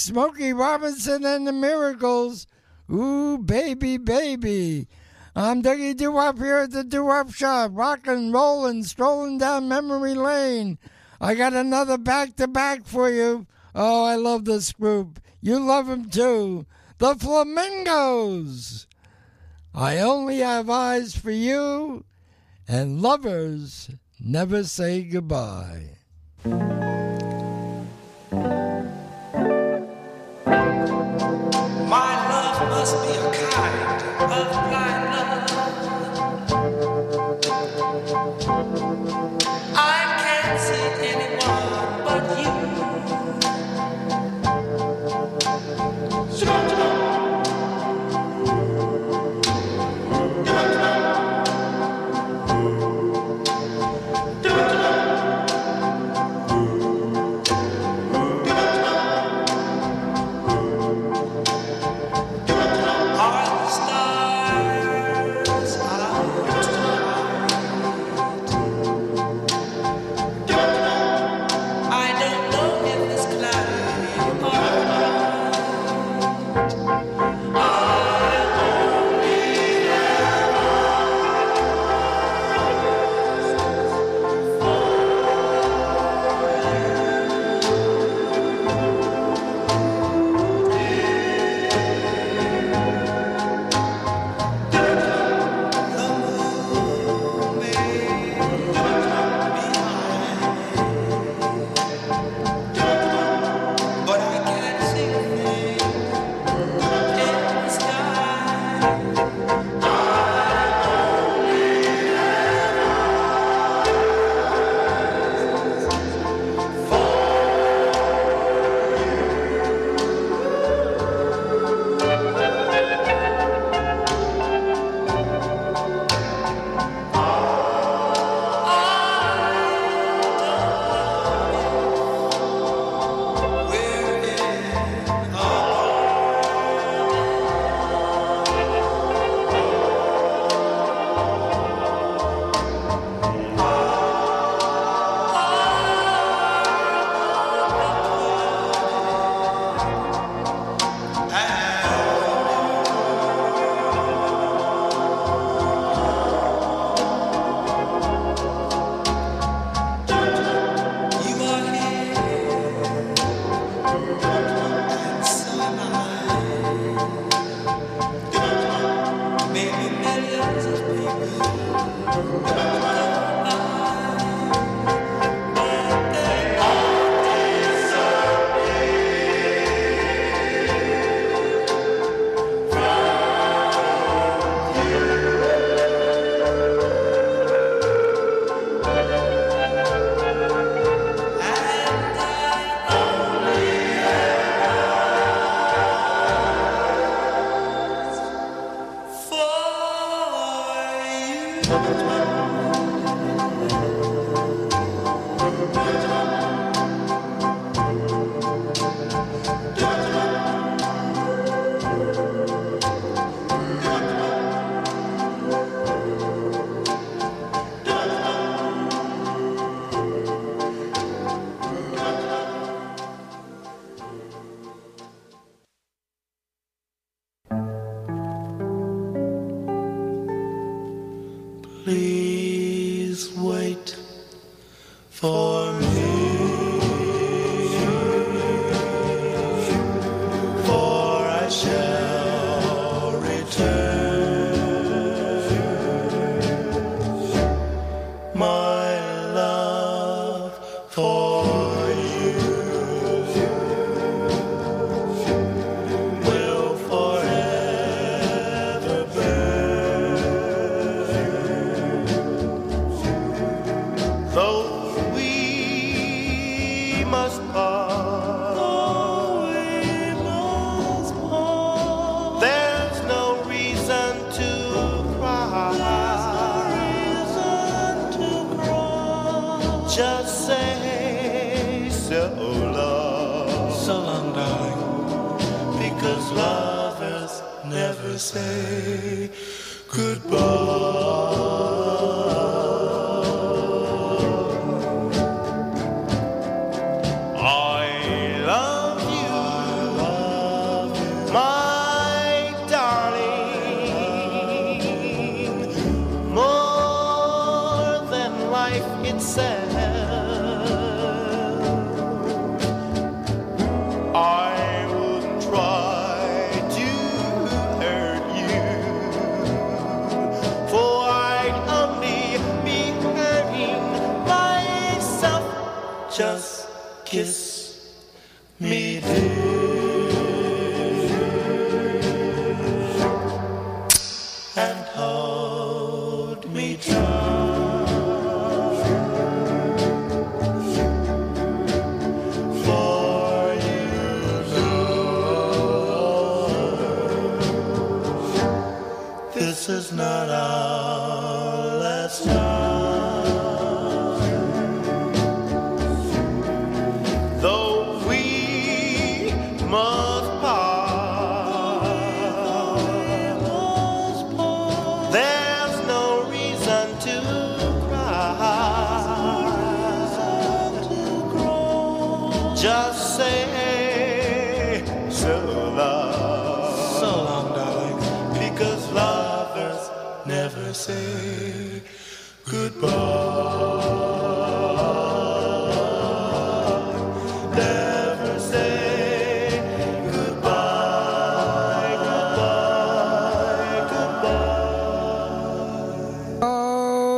Smokey 0.00 0.54
Robinson 0.54 1.26
and 1.26 1.46
the 1.46 1.52
Miracles. 1.52 2.46
Ooh, 2.90 3.36
baby, 3.36 3.98
baby. 3.98 4.88
I'm 5.36 5.62
Dougie 5.62 5.94
Doo 5.94 6.12
Wop 6.12 6.38
here 6.38 6.58
at 6.58 6.70
the 6.70 6.82
Doo 6.82 7.04
Wop 7.04 7.30
Shop, 7.32 7.70
rockin', 7.74 8.32
rollin', 8.32 8.82
strolling 8.82 9.36
down 9.36 9.68
memory 9.68 10.14
lane. 10.14 10.78
I 11.20 11.34
got 11.34 11.52
another 11.52 11.98
back 11.98 12.36
to 12.36 12.48
back 12.48 12.86
for 12.86 13.10
you. 13.10 13.46
Oh, 13.74 14.04
I 14.04 14.14
love 14.16 14.46
this 14.46 14.72
group. 14.72 15.20
You 15.42 15.58
love 15.58 15.86
them 15.86 16.08
too. 16.08 16.64
The 16.96 17.14
Flamingos. 17.14 18.86
I 19.74 19.98
only 19.98 20.38
have 20.38 20.70
eyes 20.70 21.14
for 21.14 21.30
you, 21.30 22.04
and 22.66 23.02
lovers 23.02 23.90
never 24.18 24.64
say 24.64 25.02
goodbye. 25.02 25.98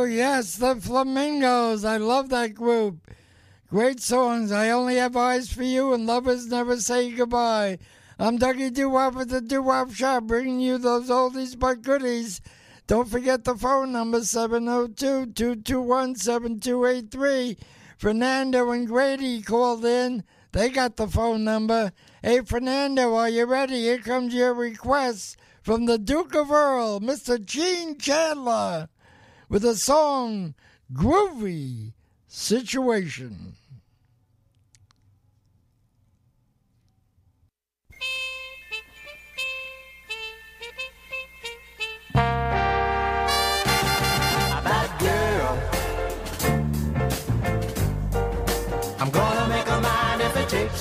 Yes, 0.05 0.55
the 0.57 0.75
Flamingos. 0.75 1.85
I 1.85 1.97
love 1.97 2.29
that 2.29 2.53
group. 2.53 3.09
Great 3.69 3.99
songs. 3.99 4.51
I 4.51 4.69
only 4.69 4.95
have 4.97 5.15
eyes 5.15 5.51
for 5.51 5.63
you, 5.63 5.93
and 5.93 6.05
lovers 6.05 6.47
never 6.47 6.77
say 6.79 7.11
goodbye. 7.11 7.79
I'm 8.19 8.37
Dougie 8.37 8.73
Doo 8.73 8.89
Wop 8.89 9.15
at 9.17 9.29
the 9.29 9.41
Doo 9.41 9.63
Wop 9.63 9.91
Shop, 9.91 10.23
bringing 10.23 10.59
you 10.59 10.77
those 10.77 11.09
oldies 11.09 11.57
but 11.57 11.81
goodies. 11.81 12.41
Don't 12.85 13.09
forget 13.09 13.43
the 13.43 13.55
phone 13.55 13.91
number 13.91 14.21
702 14.23 15.33
221 15.33 16.15
7283. 16.15 17.57
Fernando 17.97 18.71
and 18.71 18.87
Grady 18.87 19.41
called 19.41 19.85
in. 19.85 20.23
They 20.51 20.69
got 20.69 20.97
the 20.97 21.07
phone 21.07 21.43
number. 21.43 21.91
Hey, 22.21 22.41
Fernando, 22.41 23.15
are 23.15 23.29
you 23.29 23.45
ready? 23.45 23.81
Here 23.81 23.99
comes 23.99 24.33
your 24.33 24.53
request 24.53 25.37
from 25.63 25.85
the 25.85 25.97
Duke 25.97 26.35
of 26.35 26.51
Earl, 26.51 26.99
Mr. 26.99 27.43
Gene 27.43 27.97
Chandler, 27.97 28.89
with 29.49 29.63
a 29.65 29.75
song, 29.75 30.55
Groovy 30.93 31.93
Situation. 32.27 33.55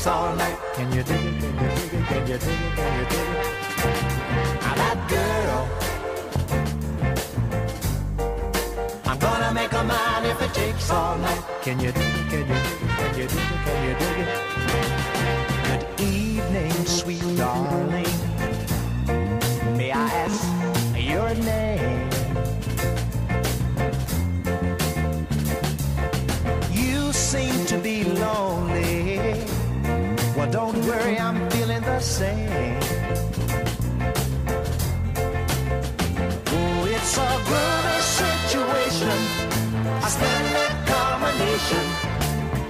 All 0.04 0.34
night. 0.34 0.58
Can 0.74 0.92
you 0.92 1.02
dig 1.04 1.14
it? 1.14 1.40
Can 1.40 1.52
you 1.54 1.68
dig 1.76 1.94
it? 1.94 2.06
Can 2.08 2.26
you 2.26 2.38
dig 2.38 2.42
it? 2.42 2.74
Can 2.74 2.98
you 2.98 3.08
dig 3.08 3.46
it? 3.46 3.61
Can 11.62 11.78
you 11.78 11.92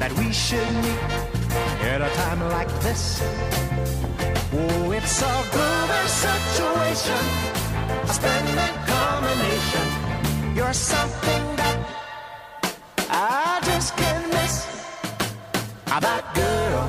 that 0.02 0.12
we 0.18 0.32
should 0.32 0.72
meet 0.82 1.02
at 1.92 2.00
a 2.02 2.10
time 2.22 2.40
like 2.56 2.72
this. 2.80 3.22
Oh, 4.52 4.90
it's 4.90 5.22
a 5.22 5.34
groovy 5.54 6.04
situation, 6.26 7.22
a 8.10 8.12
splendid 8.18 8.74
combination. 8.94 9.86
You're 10.56 10.72
something 10.72 11.44
that 11.60 11.78
I 13.10 13.60
just 13.62 13.96
can't 13.96 14.26
miss. 14.34 14.54
That 15.86 16.24
girl. 16.34 16.84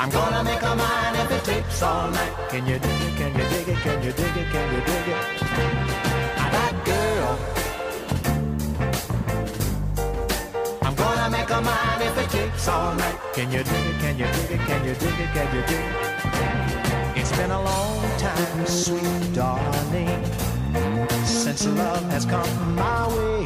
I'm 0.00 0.10
gonna 0.10 0.42
make 0.50 0.62
a 0.62 0.74
mind 0.84 1.14
if 1.22 1.30
it 1.36 1.44
takes 1.44 1.80
all 1.80 2.10
night. 2.10 2.34
Can 2.48 2.66
you 2.66 2.78
dig 2.86 3.02
it? 3.06 3.12
Can 3.20 3.32
you 3.38 3.46
dig 3.52 3.68
it? 3.68 3.78
Can 3.84 4.02
you 4.02 4.12
dig 4.20 4.36
it? 4.40 4.46
Can 4.52 4.66
you 4.74 4.80
dig 4.88 5.08
it? 5.14 5.79
Takes 12.50 12.68
all 12.68 12.94
night. 12.94 13.18
Can 13.34 13.50
you 13.50 13.62
dig 13.62 13.86
it? 13.86 14.00
Can 14.00 14.18
you 14.18 14.26
dig 14.26 14.50
it? 14.50 14.60
Can 14.66 14.84
you 14.84 14.94
dig 14.94 15.20
it? 15.20 15.32
Can 15.34 15.54
you 15.54 15.62
dig 15.66 15.78
it? 15.78 17.18
It's 17.18 17.36
been 17.36 17.50
a 17.50 17.62
long 17.62 18.18
time, 18.18 18.66
sweet 18.66 19.34
darling 19.34 20.24
since 21.24 21.66
love 21.66 22.04
has 22.10 22.24
come 22.24 22.74
my 22.74 23.08
way. 23.08 23.44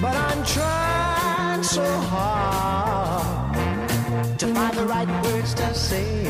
But 0.00 0.16
I'm 0.16 0.44
trying 0.44 1.62
so 1.62 1.84
hard 2.10 3.54
to 4.38 4.46
find 4.54 4.76
the 4.76 4.86
right 4.86 5.24
words 5.24 5.54
to 5.54 5.74
say. 5.74 6.26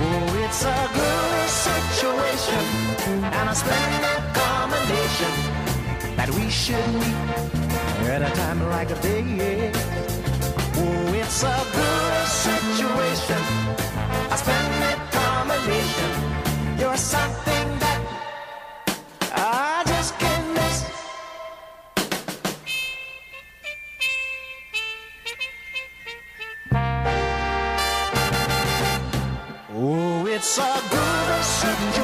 Oh, 0.00 0.44
it's 0.44 0.64
a 0.64 0.98
situation 0.98 1.07
and 3.40 3.50
a 3.50 3.54
splendid 3.54 4.22
combination 4.34 5.32
that 6.16 6.28
we 6.30 6.50
should 6.50 6.88
meet 6.94 7.18
at 8.14 8.22
a 8.22 8.30
time 8.34 8.60
like 8.68 8.88
this. 8.88 9.76
Oh, 10.80 11.14
it's 11.22 11.42
a 11.44 11.58
good 11.78 12.26
situation, 12.46 13.42
a 14.34 14.36
splendid 14.42 14.98
combination. 15.20 16.10
You're 16.80 16.96
something 16.96 17.66
that 17.84 18.00
I 19.32 19.84
just 19.86 20.18
can't 20.18 20.48
miss. 20.58 20.76
Oh, 29.74 30.26
it's 30.26 30.58
a 30.58 30.74
good 30.90 31.44
situation. 31.44 31.97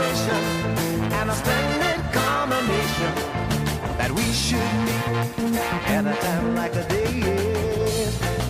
Situation 0.00 0.40
and 1.18 1.30
a 1.30 1.34
splendid 1.34 2.00
combination 2.12 3.12
that 3.98 4.10
we 4.10 4.24
should 4.32 4.72
meet 4.86 5.60
at 5.96 6.06
a 6.06 6.14
time 6.24 6.54
like. 6.54 6.72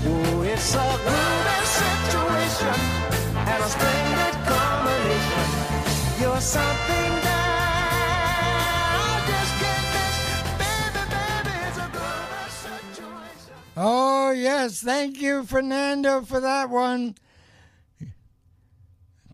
Oh, 0.06 0.42
it's 0.42 0.74
a 0.74 0.88
groovy 1.06 1.60
situation 1.80 2.78
and 3.50 3.60
a 3.62 3.68
splendid 3.74 4.34
combination. 4.54 5.48
You're 6.20 6.40
something 6.40 7.12
that. 7.24 7.40
Oh, 13.76 14.30
yes. 14.30 14.82
Thank 14.82 15.22
you, 15.22 15.44
Fernando, 15.44 16.22
for 16.22 16.40
that 16.40 16.68
one. 16.68 17.14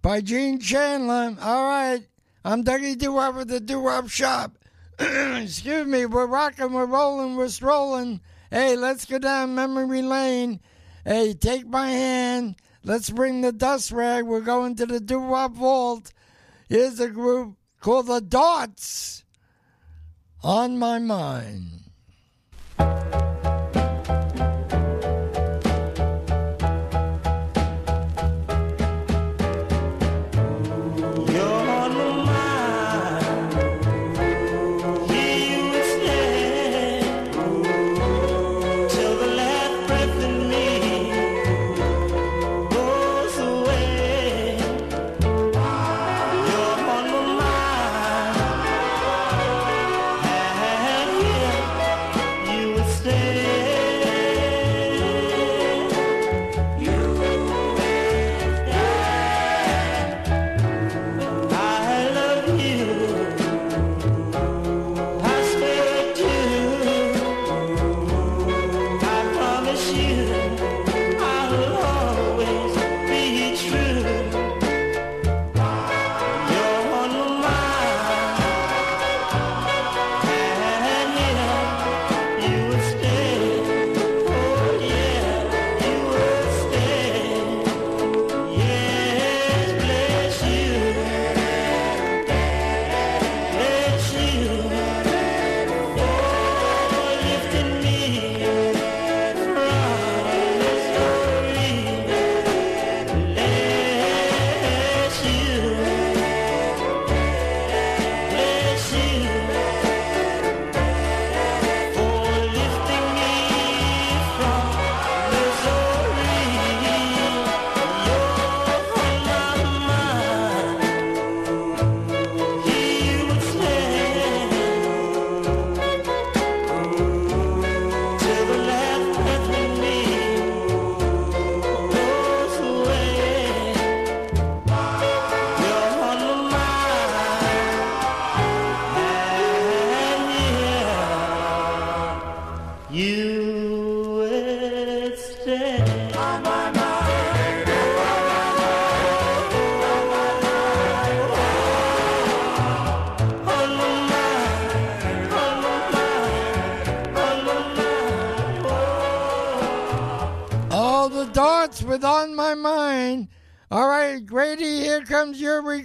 By 0.07 0.21
Gene 0.21 0.61
Chandler. 0.61 1.37
All 1.41 1.65
right. 1.65 2.07
I'm 2.45 2.63
Dougie 2.63 2.97
Doo 2.97 3.15
Wop 3.15 3.39
at 3.39 3.49
the 3.49 3.59
Doo 3.59 3.81
Wop 3.81 4.09
Shop. 4.09 4.57
Excuse 5.01 5.85
me. 5.85 6.07
We're 6.07 6.29
rocking, 6.29 6.73
we're 6.73 6.87
rolling, 6.87 7.35
we're 7.35 7.49
strolling. 7.49 8.21
Hey, 8.49 8.77
let's 8.77 9.05
go 9.05 9.19
down 9.19 9.57
memory 9.57 10.03
lane. 10.03 10.61
Hey, 11.05 11.33
take 11.33 11.67
my 11.67 11.91
hand. 11.91 12.55
Let's 12.85 13.11
bring 13.11 13.41
the 13.41 13.51
dust 13.51 13.91
rag. 13.91 14.27
We're 14.27 14.43
going 14.43 14.77
to 14.77 14.87
the 14.87 15.01
Doo 15.01 15.19
Wop 15.19 15.55
Vault. 15.55 16.13
Here's 16.69 17.01
a 17.01 17.09
group 17.09 17.57
called 17.81 18.07
the 18.07 18.21
Dots 18.21 19.25
on 20.41 20.79
my 20.79 21.01
mind. 21.01 21.86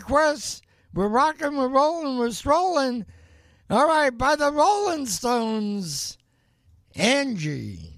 Request. 0.02 0.64
We're 0.94 1.07
rocking, 1.07 1.56
we're 1.56 1.69
rolling, 1.69 2.18
we're 2.18 2.32
strolling. 2.32 3.06
All 3.69 3.88
right, 3.88 4.10
by 4.10 4.36
the 4.36 4.52
Rolling 4.52 5.06
Stones, 5.06 6.18
Angie. 6.95 7.40
Angie, 7.48 7.90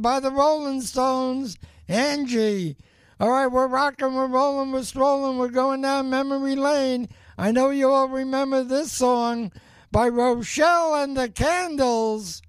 by 0.00 0.20
the 0.20 0.30
Rolling 0.30 0.80
Stones. 0.80 1.58
Angie. 1.88 2.76
All 3.20 3.30
right, 3.30 3.48
we're 3.48 3.66
rocking, 3.66 4.14
we're 4.14 4.28
rolling, 4.28 4.70
we're 4.70 4.82
strolling, 4.84 5.38
we're 5.38 5.48
going 5.48 5.82
down 5.82 6.10
memory 6.10 6.54
lane. 6.54 7.08
I 7.36 7.50
know 7.50 7.70
you 7.70 7.90
all 7.90 8.08
remember 8.08 8.62
this 8.62 8.92
song 8.92 9.50
by 9.90 10.08
Rochelle 10.08 10.94
and 10.94 11.16
the 11.16 11.28
Candles. 11.28 12.42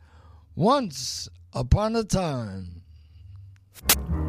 Once 0.56 1.30
upon 1.54 1.96
a 1.96 2.04
time. 2.04 2.84
Once 3.82 4.20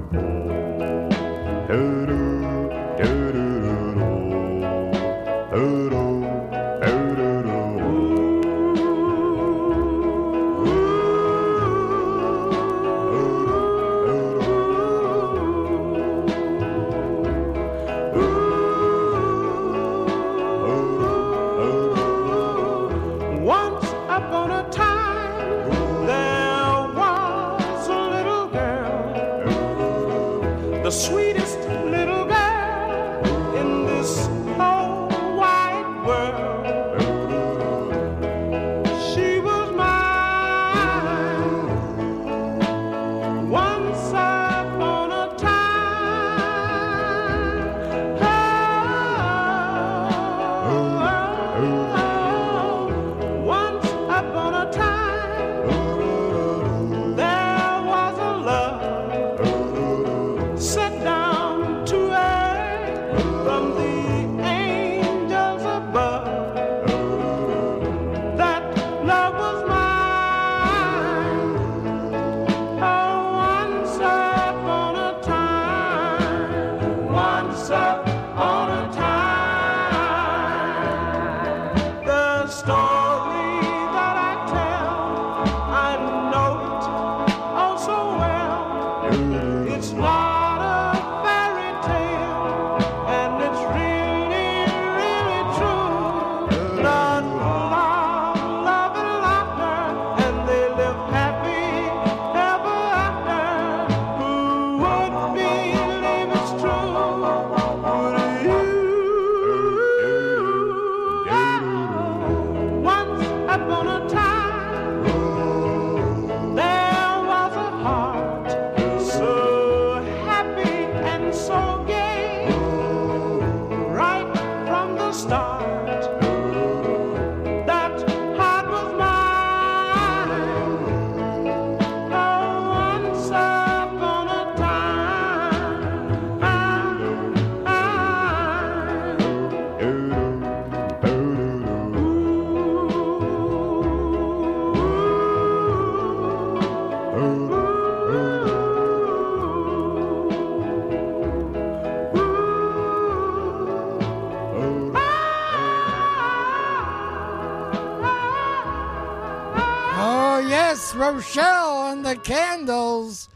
Rochelle 161.20 161.92
and 161.92 162.06
the 162.06 162.16
Candles. 162.16 163.28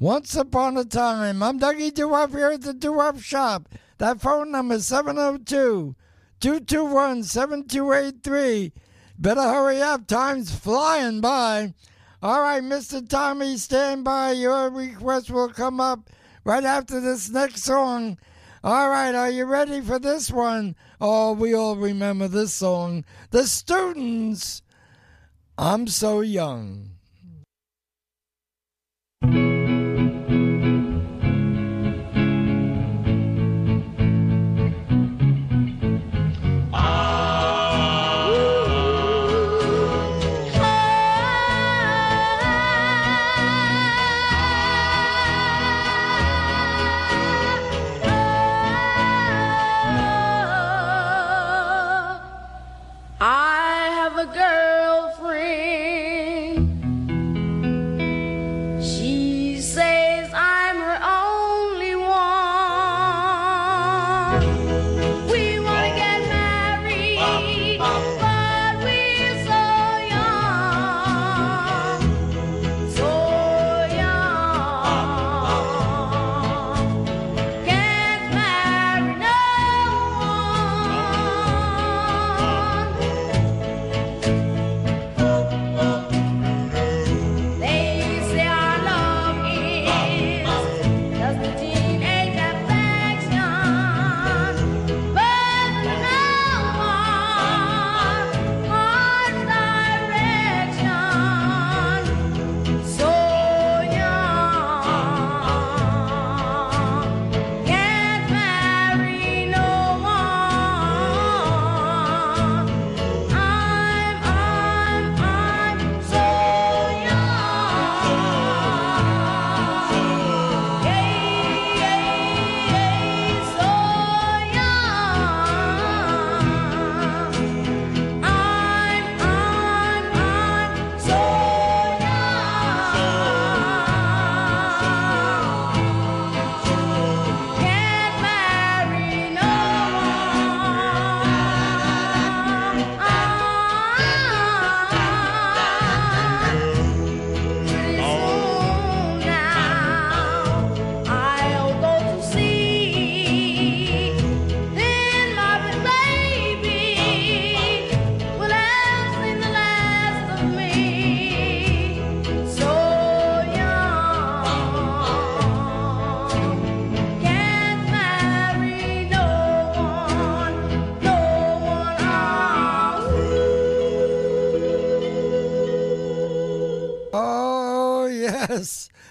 Once 0.00 0.34
upon 0.34 0.78
a 0.78 0.84
time. 0.86 1.42
I'm 1.42 1.60
Dougie 1.60 1.92
Doo-Wop 1.92 2.30
here 2.30 2.52
at 2.52 2.62
the 2.62 2.72
Doo-Wop 2.72 3.20
Shop. 3.20 3.68
That 3.98 4.18
phone 4.18 4.50
number 4.50 4.76
is 4.76 4.86
702 4.86 5.94
221 6.40 7.24
7283. 7.24 8.72
Better 9.18 9.42
hurry 9.42 9.82
up. 9.82 10.06
Time's 10.06 10.56
flying 10.56 11.20
by. 11.20 11.74
All 12.22 12.40
right, 12.40 12.62
Mr. 12.62 13.06
Tommy, 13.06 13.58
stand 13.58 14.04
by. 14.04 14.30
Your 14.32 14.70
request 14.70 15.30
will 15.30 15.50
come 15.50 15.80
up 15.80 16.08
right 16.44 16.64
after 16.64 16.98
this 16.98 17.28
next 17.28 17.62
song. 17.62 18.16
All 18.64 18.88
right, 18.88 19.14
are 19.14 19.28
you 19.28 19.44
ready 19.44 19.82
for 19.82 19.98
this 19.98 20.30
one? 20.30 20.74
Oh, 20.98 21.34
we 21.34 21.52
all 21.52 21.76
remember 21.76 22.26
this 22.26 22.54
song. 22.54 23.04
The 23.32 23.46
Students. 23.46 24.62
I'm 25.58 25.88
so 25.88 26.22
young. 26.22 26.92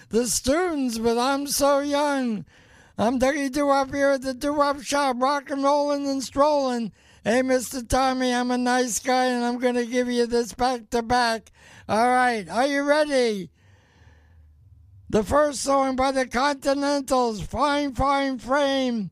The 0.10 0.28
students, 0.28 0.98
but 0.98 1.18
I'm 1.18 1.48
so 1.48 1.80
young. 1.80 2.46
I'm 2.98 3.18
Dougie 3.18 3.50
Doo-Wop 3.50 3.94
here 3.94 4.10
at 4.10 4.22
the 4.22 4.34
Doo-Wop 4.34 4.82
Shop, 4.82 5.16
rockin' 5.20 5.64
rollin' 5.64 6.06
and 6.06 6.22
strollin'. 6.22 6.92
Hey, 7.24 7.42
Mr. 7.44 7.88
Tommy, 7.88 8.34
I'm 8.34 8.52
a 8.52 8.58
nice 8.58 9.00
guy 9.00 9.28
and 9.28 9.46
I'm 9.46 9.58
going 9.58 9.76
to 9.76 9.86
give 9.86 10.10
you 10.10 10.26
this 10.26 10.54
back 10.54 10.90
to 10.90 11.02
back. 11.02 11.52
All 11.88 12.08
right, 12.10 12.50
are 12.50 12.68
you 12.68 12.84
ready? 12.84 13.50
The 15.10 15.24
first 15.24 15.62
song 15.62 15.96
by 15.96 16.12
the 16.12 16.28
Continentals, 16.28 17.42
Fine, 17.42 17.96
Fine 17.96 18.40
Frame. 18.40 19.12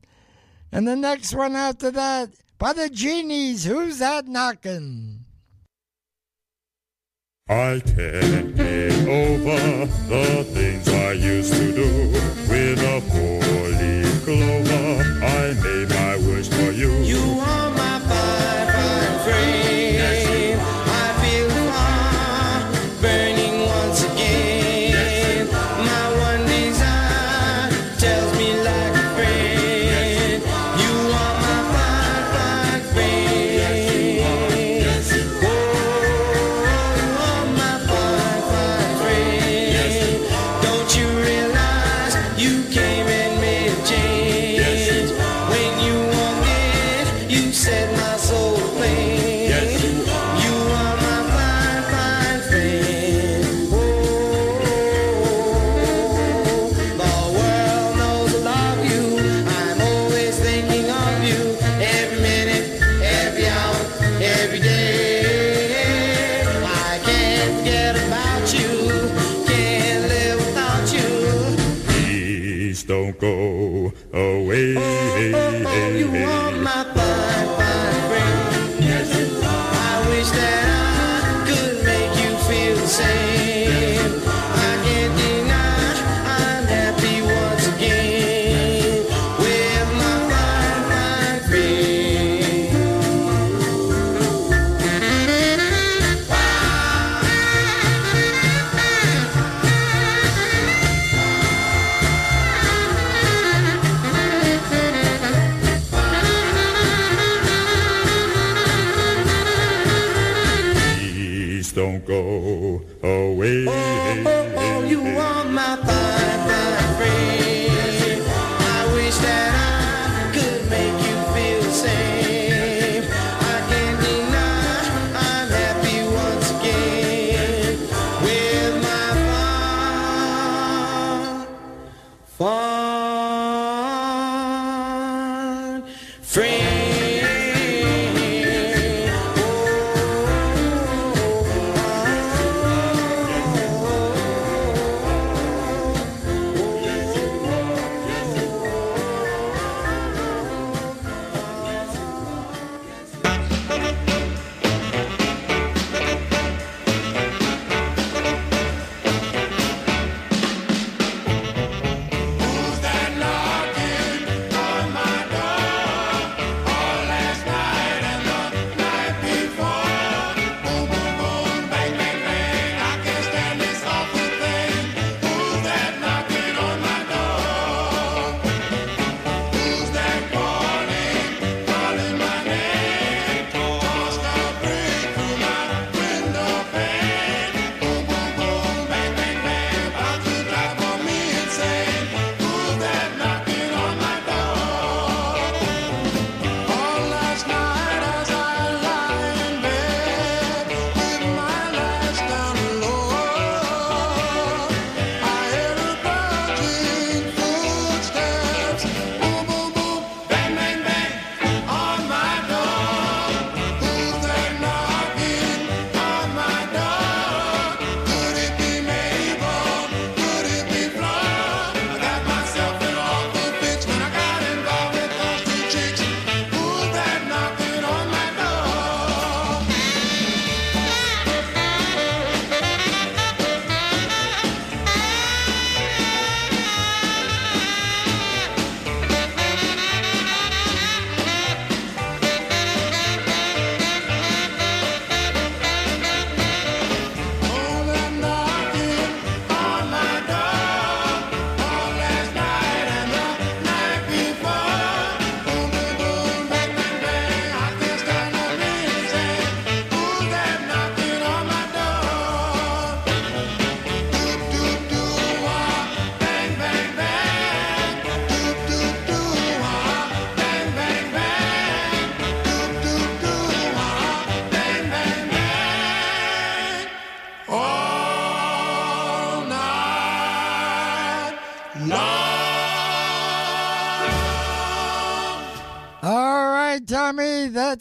And 0.70 0.86
the 0.86 0.96
next 0.96 1.34
one 1.34 1.56
after 1.56 1.90
that 1.92 2.34
by 2.58 2.74
the 2.74 2.90
Genies, 2.90 3.64
Who's 3.64 4.00
That 4.00 4.28
Knockin'? 4.28 5.15
I 7.48 7.80
can't 7.94 8.56
get 8.56 9.06
over 9.06 9.86
the 9.86 10.42
things 10.52 10.88
I 10.88 11.12
used 11.12 11.52
to 11.52 11.72
do 11.72 12.08
with 12.50 12.82
a 12.82 13.00
four-leaf 13.02 14.24
clover. 14.24 15.22
I 15.24 15.54
may 15.62 15.95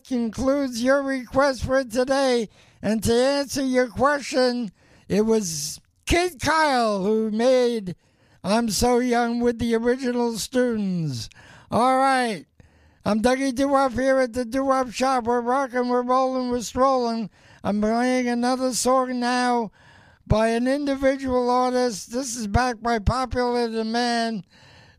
concludes 0.07 0.84
your 0.84 1.02
request 1.02 1.64
for 1.64 1.84
today. 1.84 2.49
And 2.82 3.03
to 3.03 3.14
answer 3.14 3.64
your 3.64 3.88
question, 3.88 4.72
it 5.07 5.22
was 5.22 5.80
Kid 6.06 6.40
Kyle 6.40 7.03
who 7.03 7.32
made 7.32 7.95
I'm 8.44 8.69
So 8.69 8.99
Young 8.99 9.40
with 9.40 9.57
the 9.57 9.73
original 9.76 10.38
students. 10.38 11.30
All 11.72 11.98
right. 11.98 12.45
I'm 13.03 13.22
Dougie 13.22 13.53
Doo-Wop 13.53 13.94
here 13.94 14.19
at 14.19 14.34
the 14.34 14.45
Doo-Wop 14.45 14.91
Shop. 14.91 15.26
We're 15.26 15.41
rocking, 15.41 15.90
we're 15.90 16.03
rolling, 16.03 16.49
we're 16.49 16.61
strolling. 16.61 17.30
I'm 17.64 17.82
playing 17.82 18.27
another 18.27 18.73
song 18.73 19.19
now 19.19 19.72
by 20.27 20.49
an 20.49 20.68
individual 20.68 21.49
artist. 21.49 22.11
This 22.11 22.36
is 22.36 22.48
backed 22.48 22.82
by 22.82 22.99
popular 22.99 23.69
demand, 23.69 24.45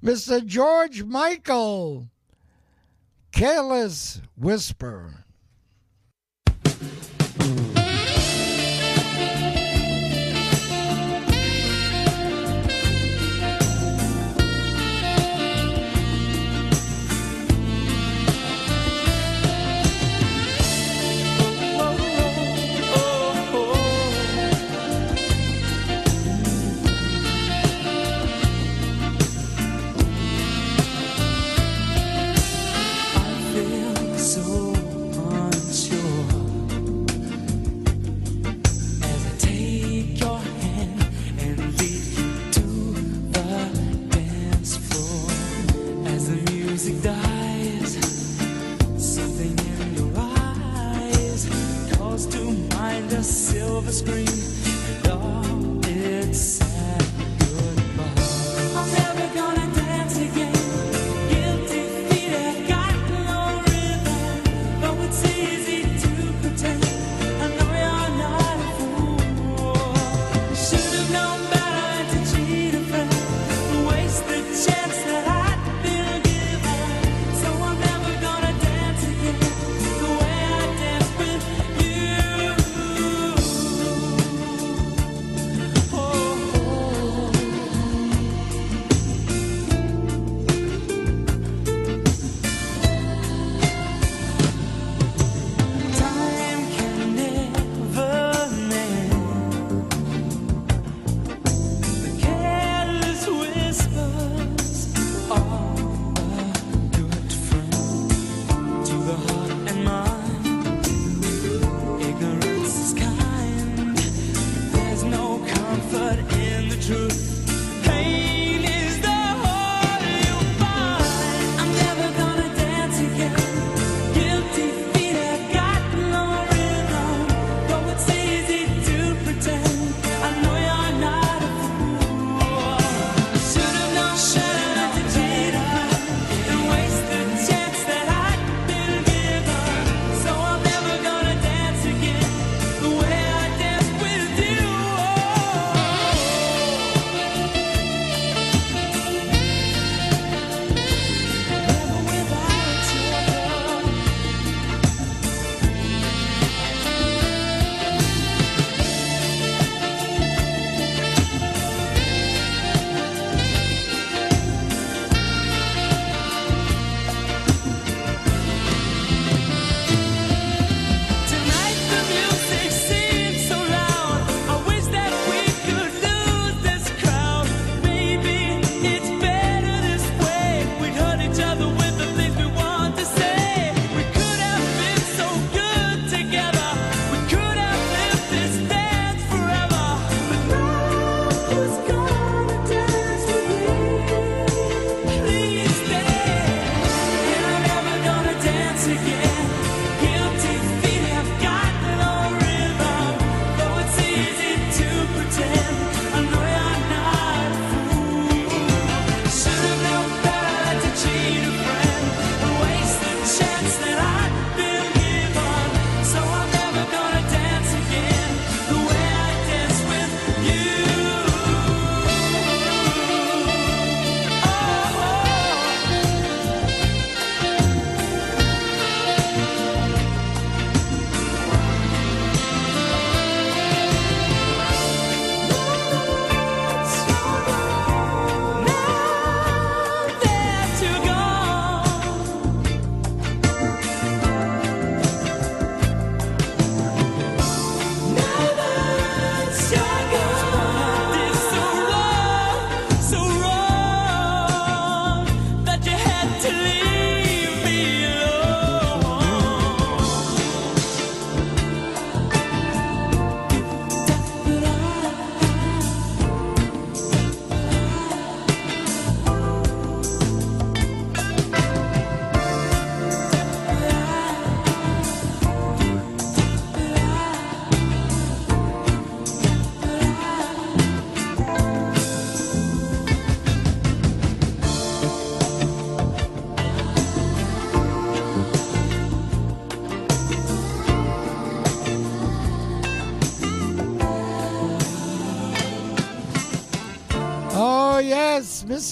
Mr. 0.03 0.45
George 0.45 1.03
Michael 1.05 2.09
careless 3.37 4.23
whisper. 4.39 5.26
screen. 53.97 54.56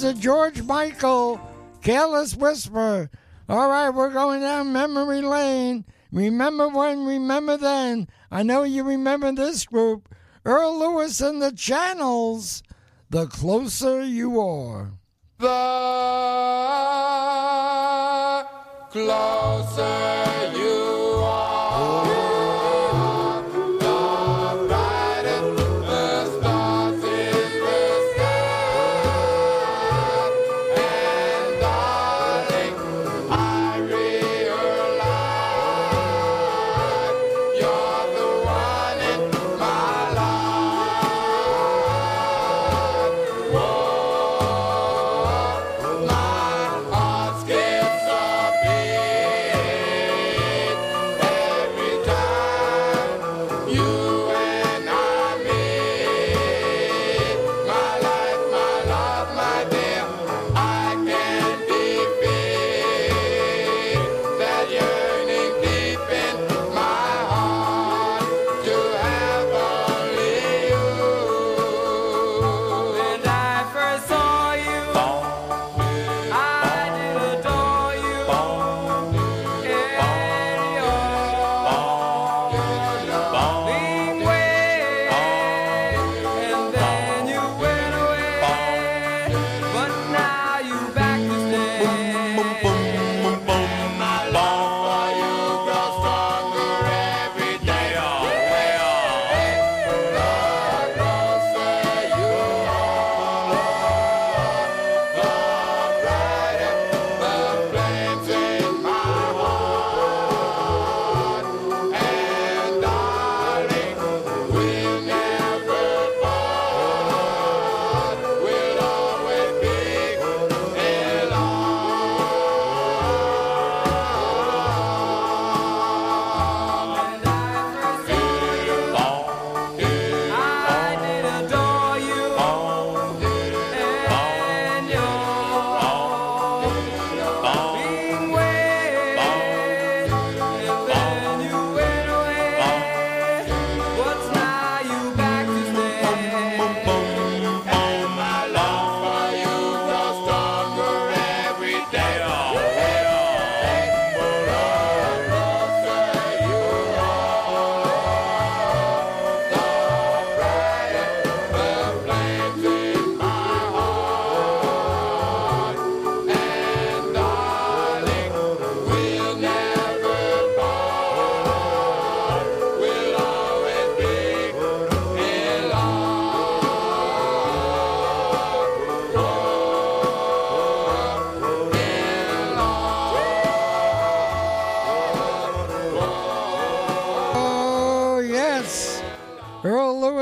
the 0.04 0.12
George 0.12 0.60
Michael 0.60 1.40
Careless 1.80 2.36
Whisper. 2.36 3.08
All 3.48 3.70
right, 3.70 3.88
we're 3.88 4.12
going 4.12 4.42
down 4.42 4.70
memory 4.70 5.22
lane. 5.22 5.86
Remember 6.12 6.68
when, 6.68 7.06
remember 7.06 7.56
then. 7.56 8.08
I 8.30 8.42
know 8.42 8.64
you 8.64 8.84
remember 8.84 9.32
this 9.32 9.64
group. 9.64 10.14
Earl 10.44 10.78
Lewis 10.78 11.22
and 11.22 11.40
the 11.40 11.52
Channels. 11.52 12.62
The 13.08 13.28
closer 13.28 14.04
you 14.04 14.38
are. 14.38 14.92
The 15.38 15.48
closer 18.90 20.52
you 20.54 20.83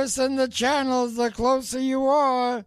and 0.03 0.37
the 0.37 0.49
channels, 0.49 1.15
the 1.15 1.31
closer 1.31 1.79
you 1.79 2.05
are. 2.07 2.65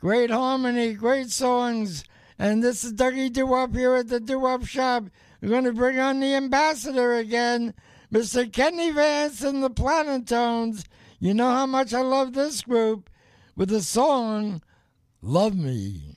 Great 0.00 0.30
harmony, 0.30 0.92
great 0.94 1.30
songs. 1.30 2.02
And 2.36 2.64
this 2.64 2.82
is 2.82 2.94
Dougie 2.94 3.32
Doo 3.32 3.46
here 3.72 3.94
at 3.94 4.08
the 4.08 4.18
Doo 4.18 4.58
Shop. 4.64 5.04
We're 5.40 5.50
going 5.50 5.64
to 5.64 5.72
bring 5.72 6.00
on 6.00 6.18
the 6.18 6.34
ambassador 6.34 7.14
again, 7.14 7.74
Mr. 8.12 8.52
Kenny 8.52 8.90
Vance 8.90 9.42
and 9.44 9.62
the 9.62 9.70
Planotones. 9.70 10.84
You 11.20 11.32
know 11.32 11.50
how 11.50 11.66
much 11.66 11.94
I 11.94 12.00
love 12.00 12.32
this 12.32 12.62
group 12.62 13.08
with 13.54 13.68
the 13.68 13.80
song 13.80 14.60
Love 15.22 15.56
Me. 15.56 16.13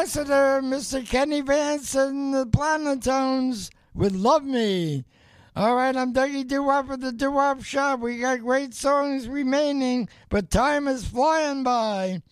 Ambassador, 0.00 0.62
Mr. 0.62 1.06
Kenny 1.06 1.42
Vance 1.42 1.94
and 1.94 2.32
the 2.32 2.46
Planotones 2.46 3.68
would 3.92 4.16
love 4.16 4.44
me. 4.44 5.04
All 5.54 5.76
right, 5.76 5.94
I'm 5.94 6.14
Dougie 6.14 6.48
Doo-Wop 6.48 6.88
with 6.88 7.02
the 7.02 7.12
Doo-Wop 7.12 7.62
Shop. 7.62 8.00
We 8.00 8.16
got 8.16 8.40
great 8.40 8.72
songs 8.72 9.28
remaining, 9.28 10.08
but 10.30 10.50
time 10.50 10.88
is 10.88 11.04
flying 11.04 11.62
by. 11.64 12.22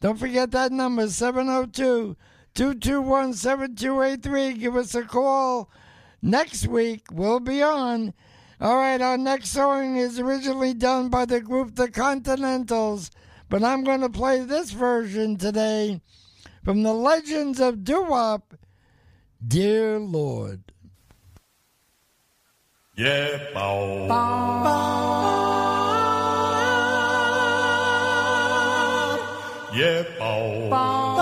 Don't 0.00 0.18
forget 0.18 0.50
that 0.52 0.72
number, 0.72 1.06
702 1.06 2.16
221 2.54 3.34
7283. 3.34 4.54
Give 4.54 4.74
us 4.74 4.94
a 4.94 5.02
call. 5.02 5.70
Next 6.22 6.66
week, 6.66 7.02
we'll 7.12 7.38
be 7.38 7.62
on. 7.62 8.14
All 8.62 8.76
right, 8.76 9.02
our 9.02 9.18
next 9.18 9.50
song 9.50 9.96
is 9.96 10.18
originally 10.18 10.72
done 10.72 11.10
by 11.10 11.26
the 11.26 11.42
group 11.42 11.74
The 11.74 11.90
Continentals, 11.90 13.10
but 13.50 13.62
I'm 13.62 13.84
going 13.84 14.00
to 14.00 14.08
play 14.08 14.42
this 14.42 14.70
version 14.70 15.36
today 15.36 16.00
from 16.64 16.82
the 16.82 16.94
Legends 16.94 17.60
of 17.60 17.84
Doo-Wop, 17.84 18.54
Dear 19.46 19.98
Lord. 19.98 20.62
Yeah, 22.96 23.38
bow. 23.52 24.06
Yeah, 29.74 30.04
bow. 30.18 31.13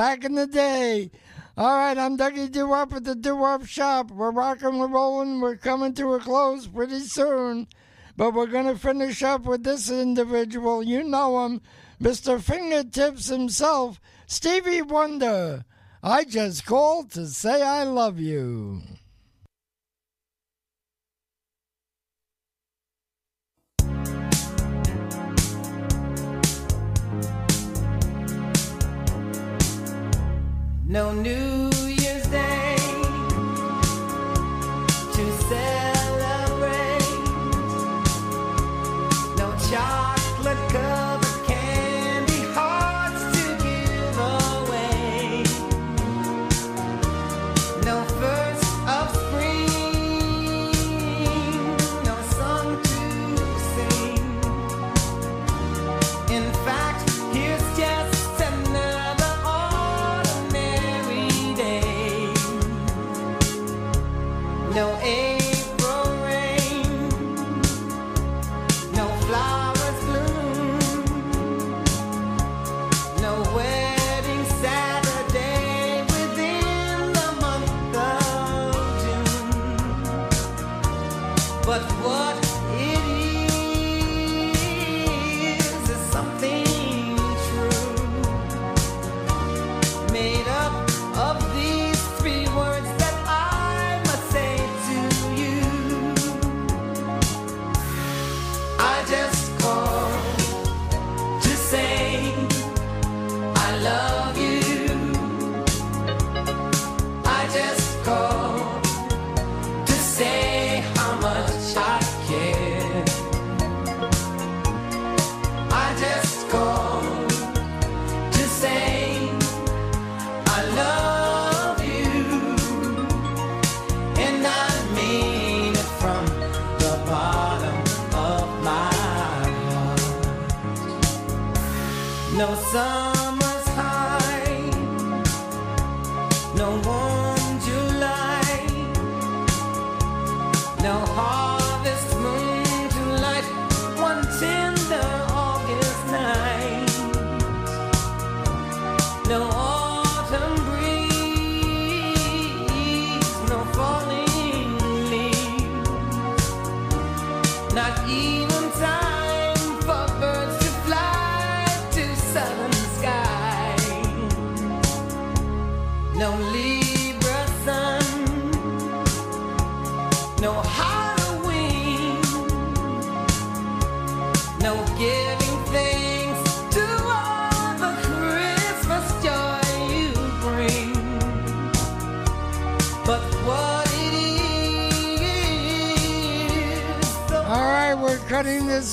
Back 0.00 0.24
in 0.24 0.34
the 0.34 0.46
day. 0.46 1.10
All 1.58 1.76
right, 1.76 1.98
I'm 1.98 2.16
Dougie 2.16 2.50
Doo-Wop 2.50 2.94
at 2.94 3.04
the 3.04 3.14
Doo-Wop 3.14 3.66
Shop. 3.66 4.10
We're 4.10 4.30
rocking, 4.30 4.78
we're 4.78 4.88
rolling, 4.88 5.42
we're 5.42 5.58
coming 5.58 5.92
to 5.92 6.14
a 6.14 6.18
close 6.18 6.66
pretty 6.66 7.00
soon. 7.00 7.68
But 8.16 8.32
we're 8.32 8.46
going 8.46 8.64
to 8.64 8.78
finish 8.78 9.22
up 9.22 9.44
with 9.44 9.62
this 9.62 9.90
individual. 9.90 10.82
You 10.82 11.04
know 11.04 11.44
him, 11.44 11.60
Mr. 12.00 12.40
Fingertips 12.40 13.28
himself, 13.28 14.00
Stevie 14.26 14.80
Wonder. 14.80 15.66
I 16.02 16.24
just 16.24 16.64
called 16.64 17.10
to 17.10 17.26
say 17.26 17.62
I 17.62 17.82
love 17.82 18.18
you. 18.18 18.80
No 30.90 31.12
New 31.12 31.69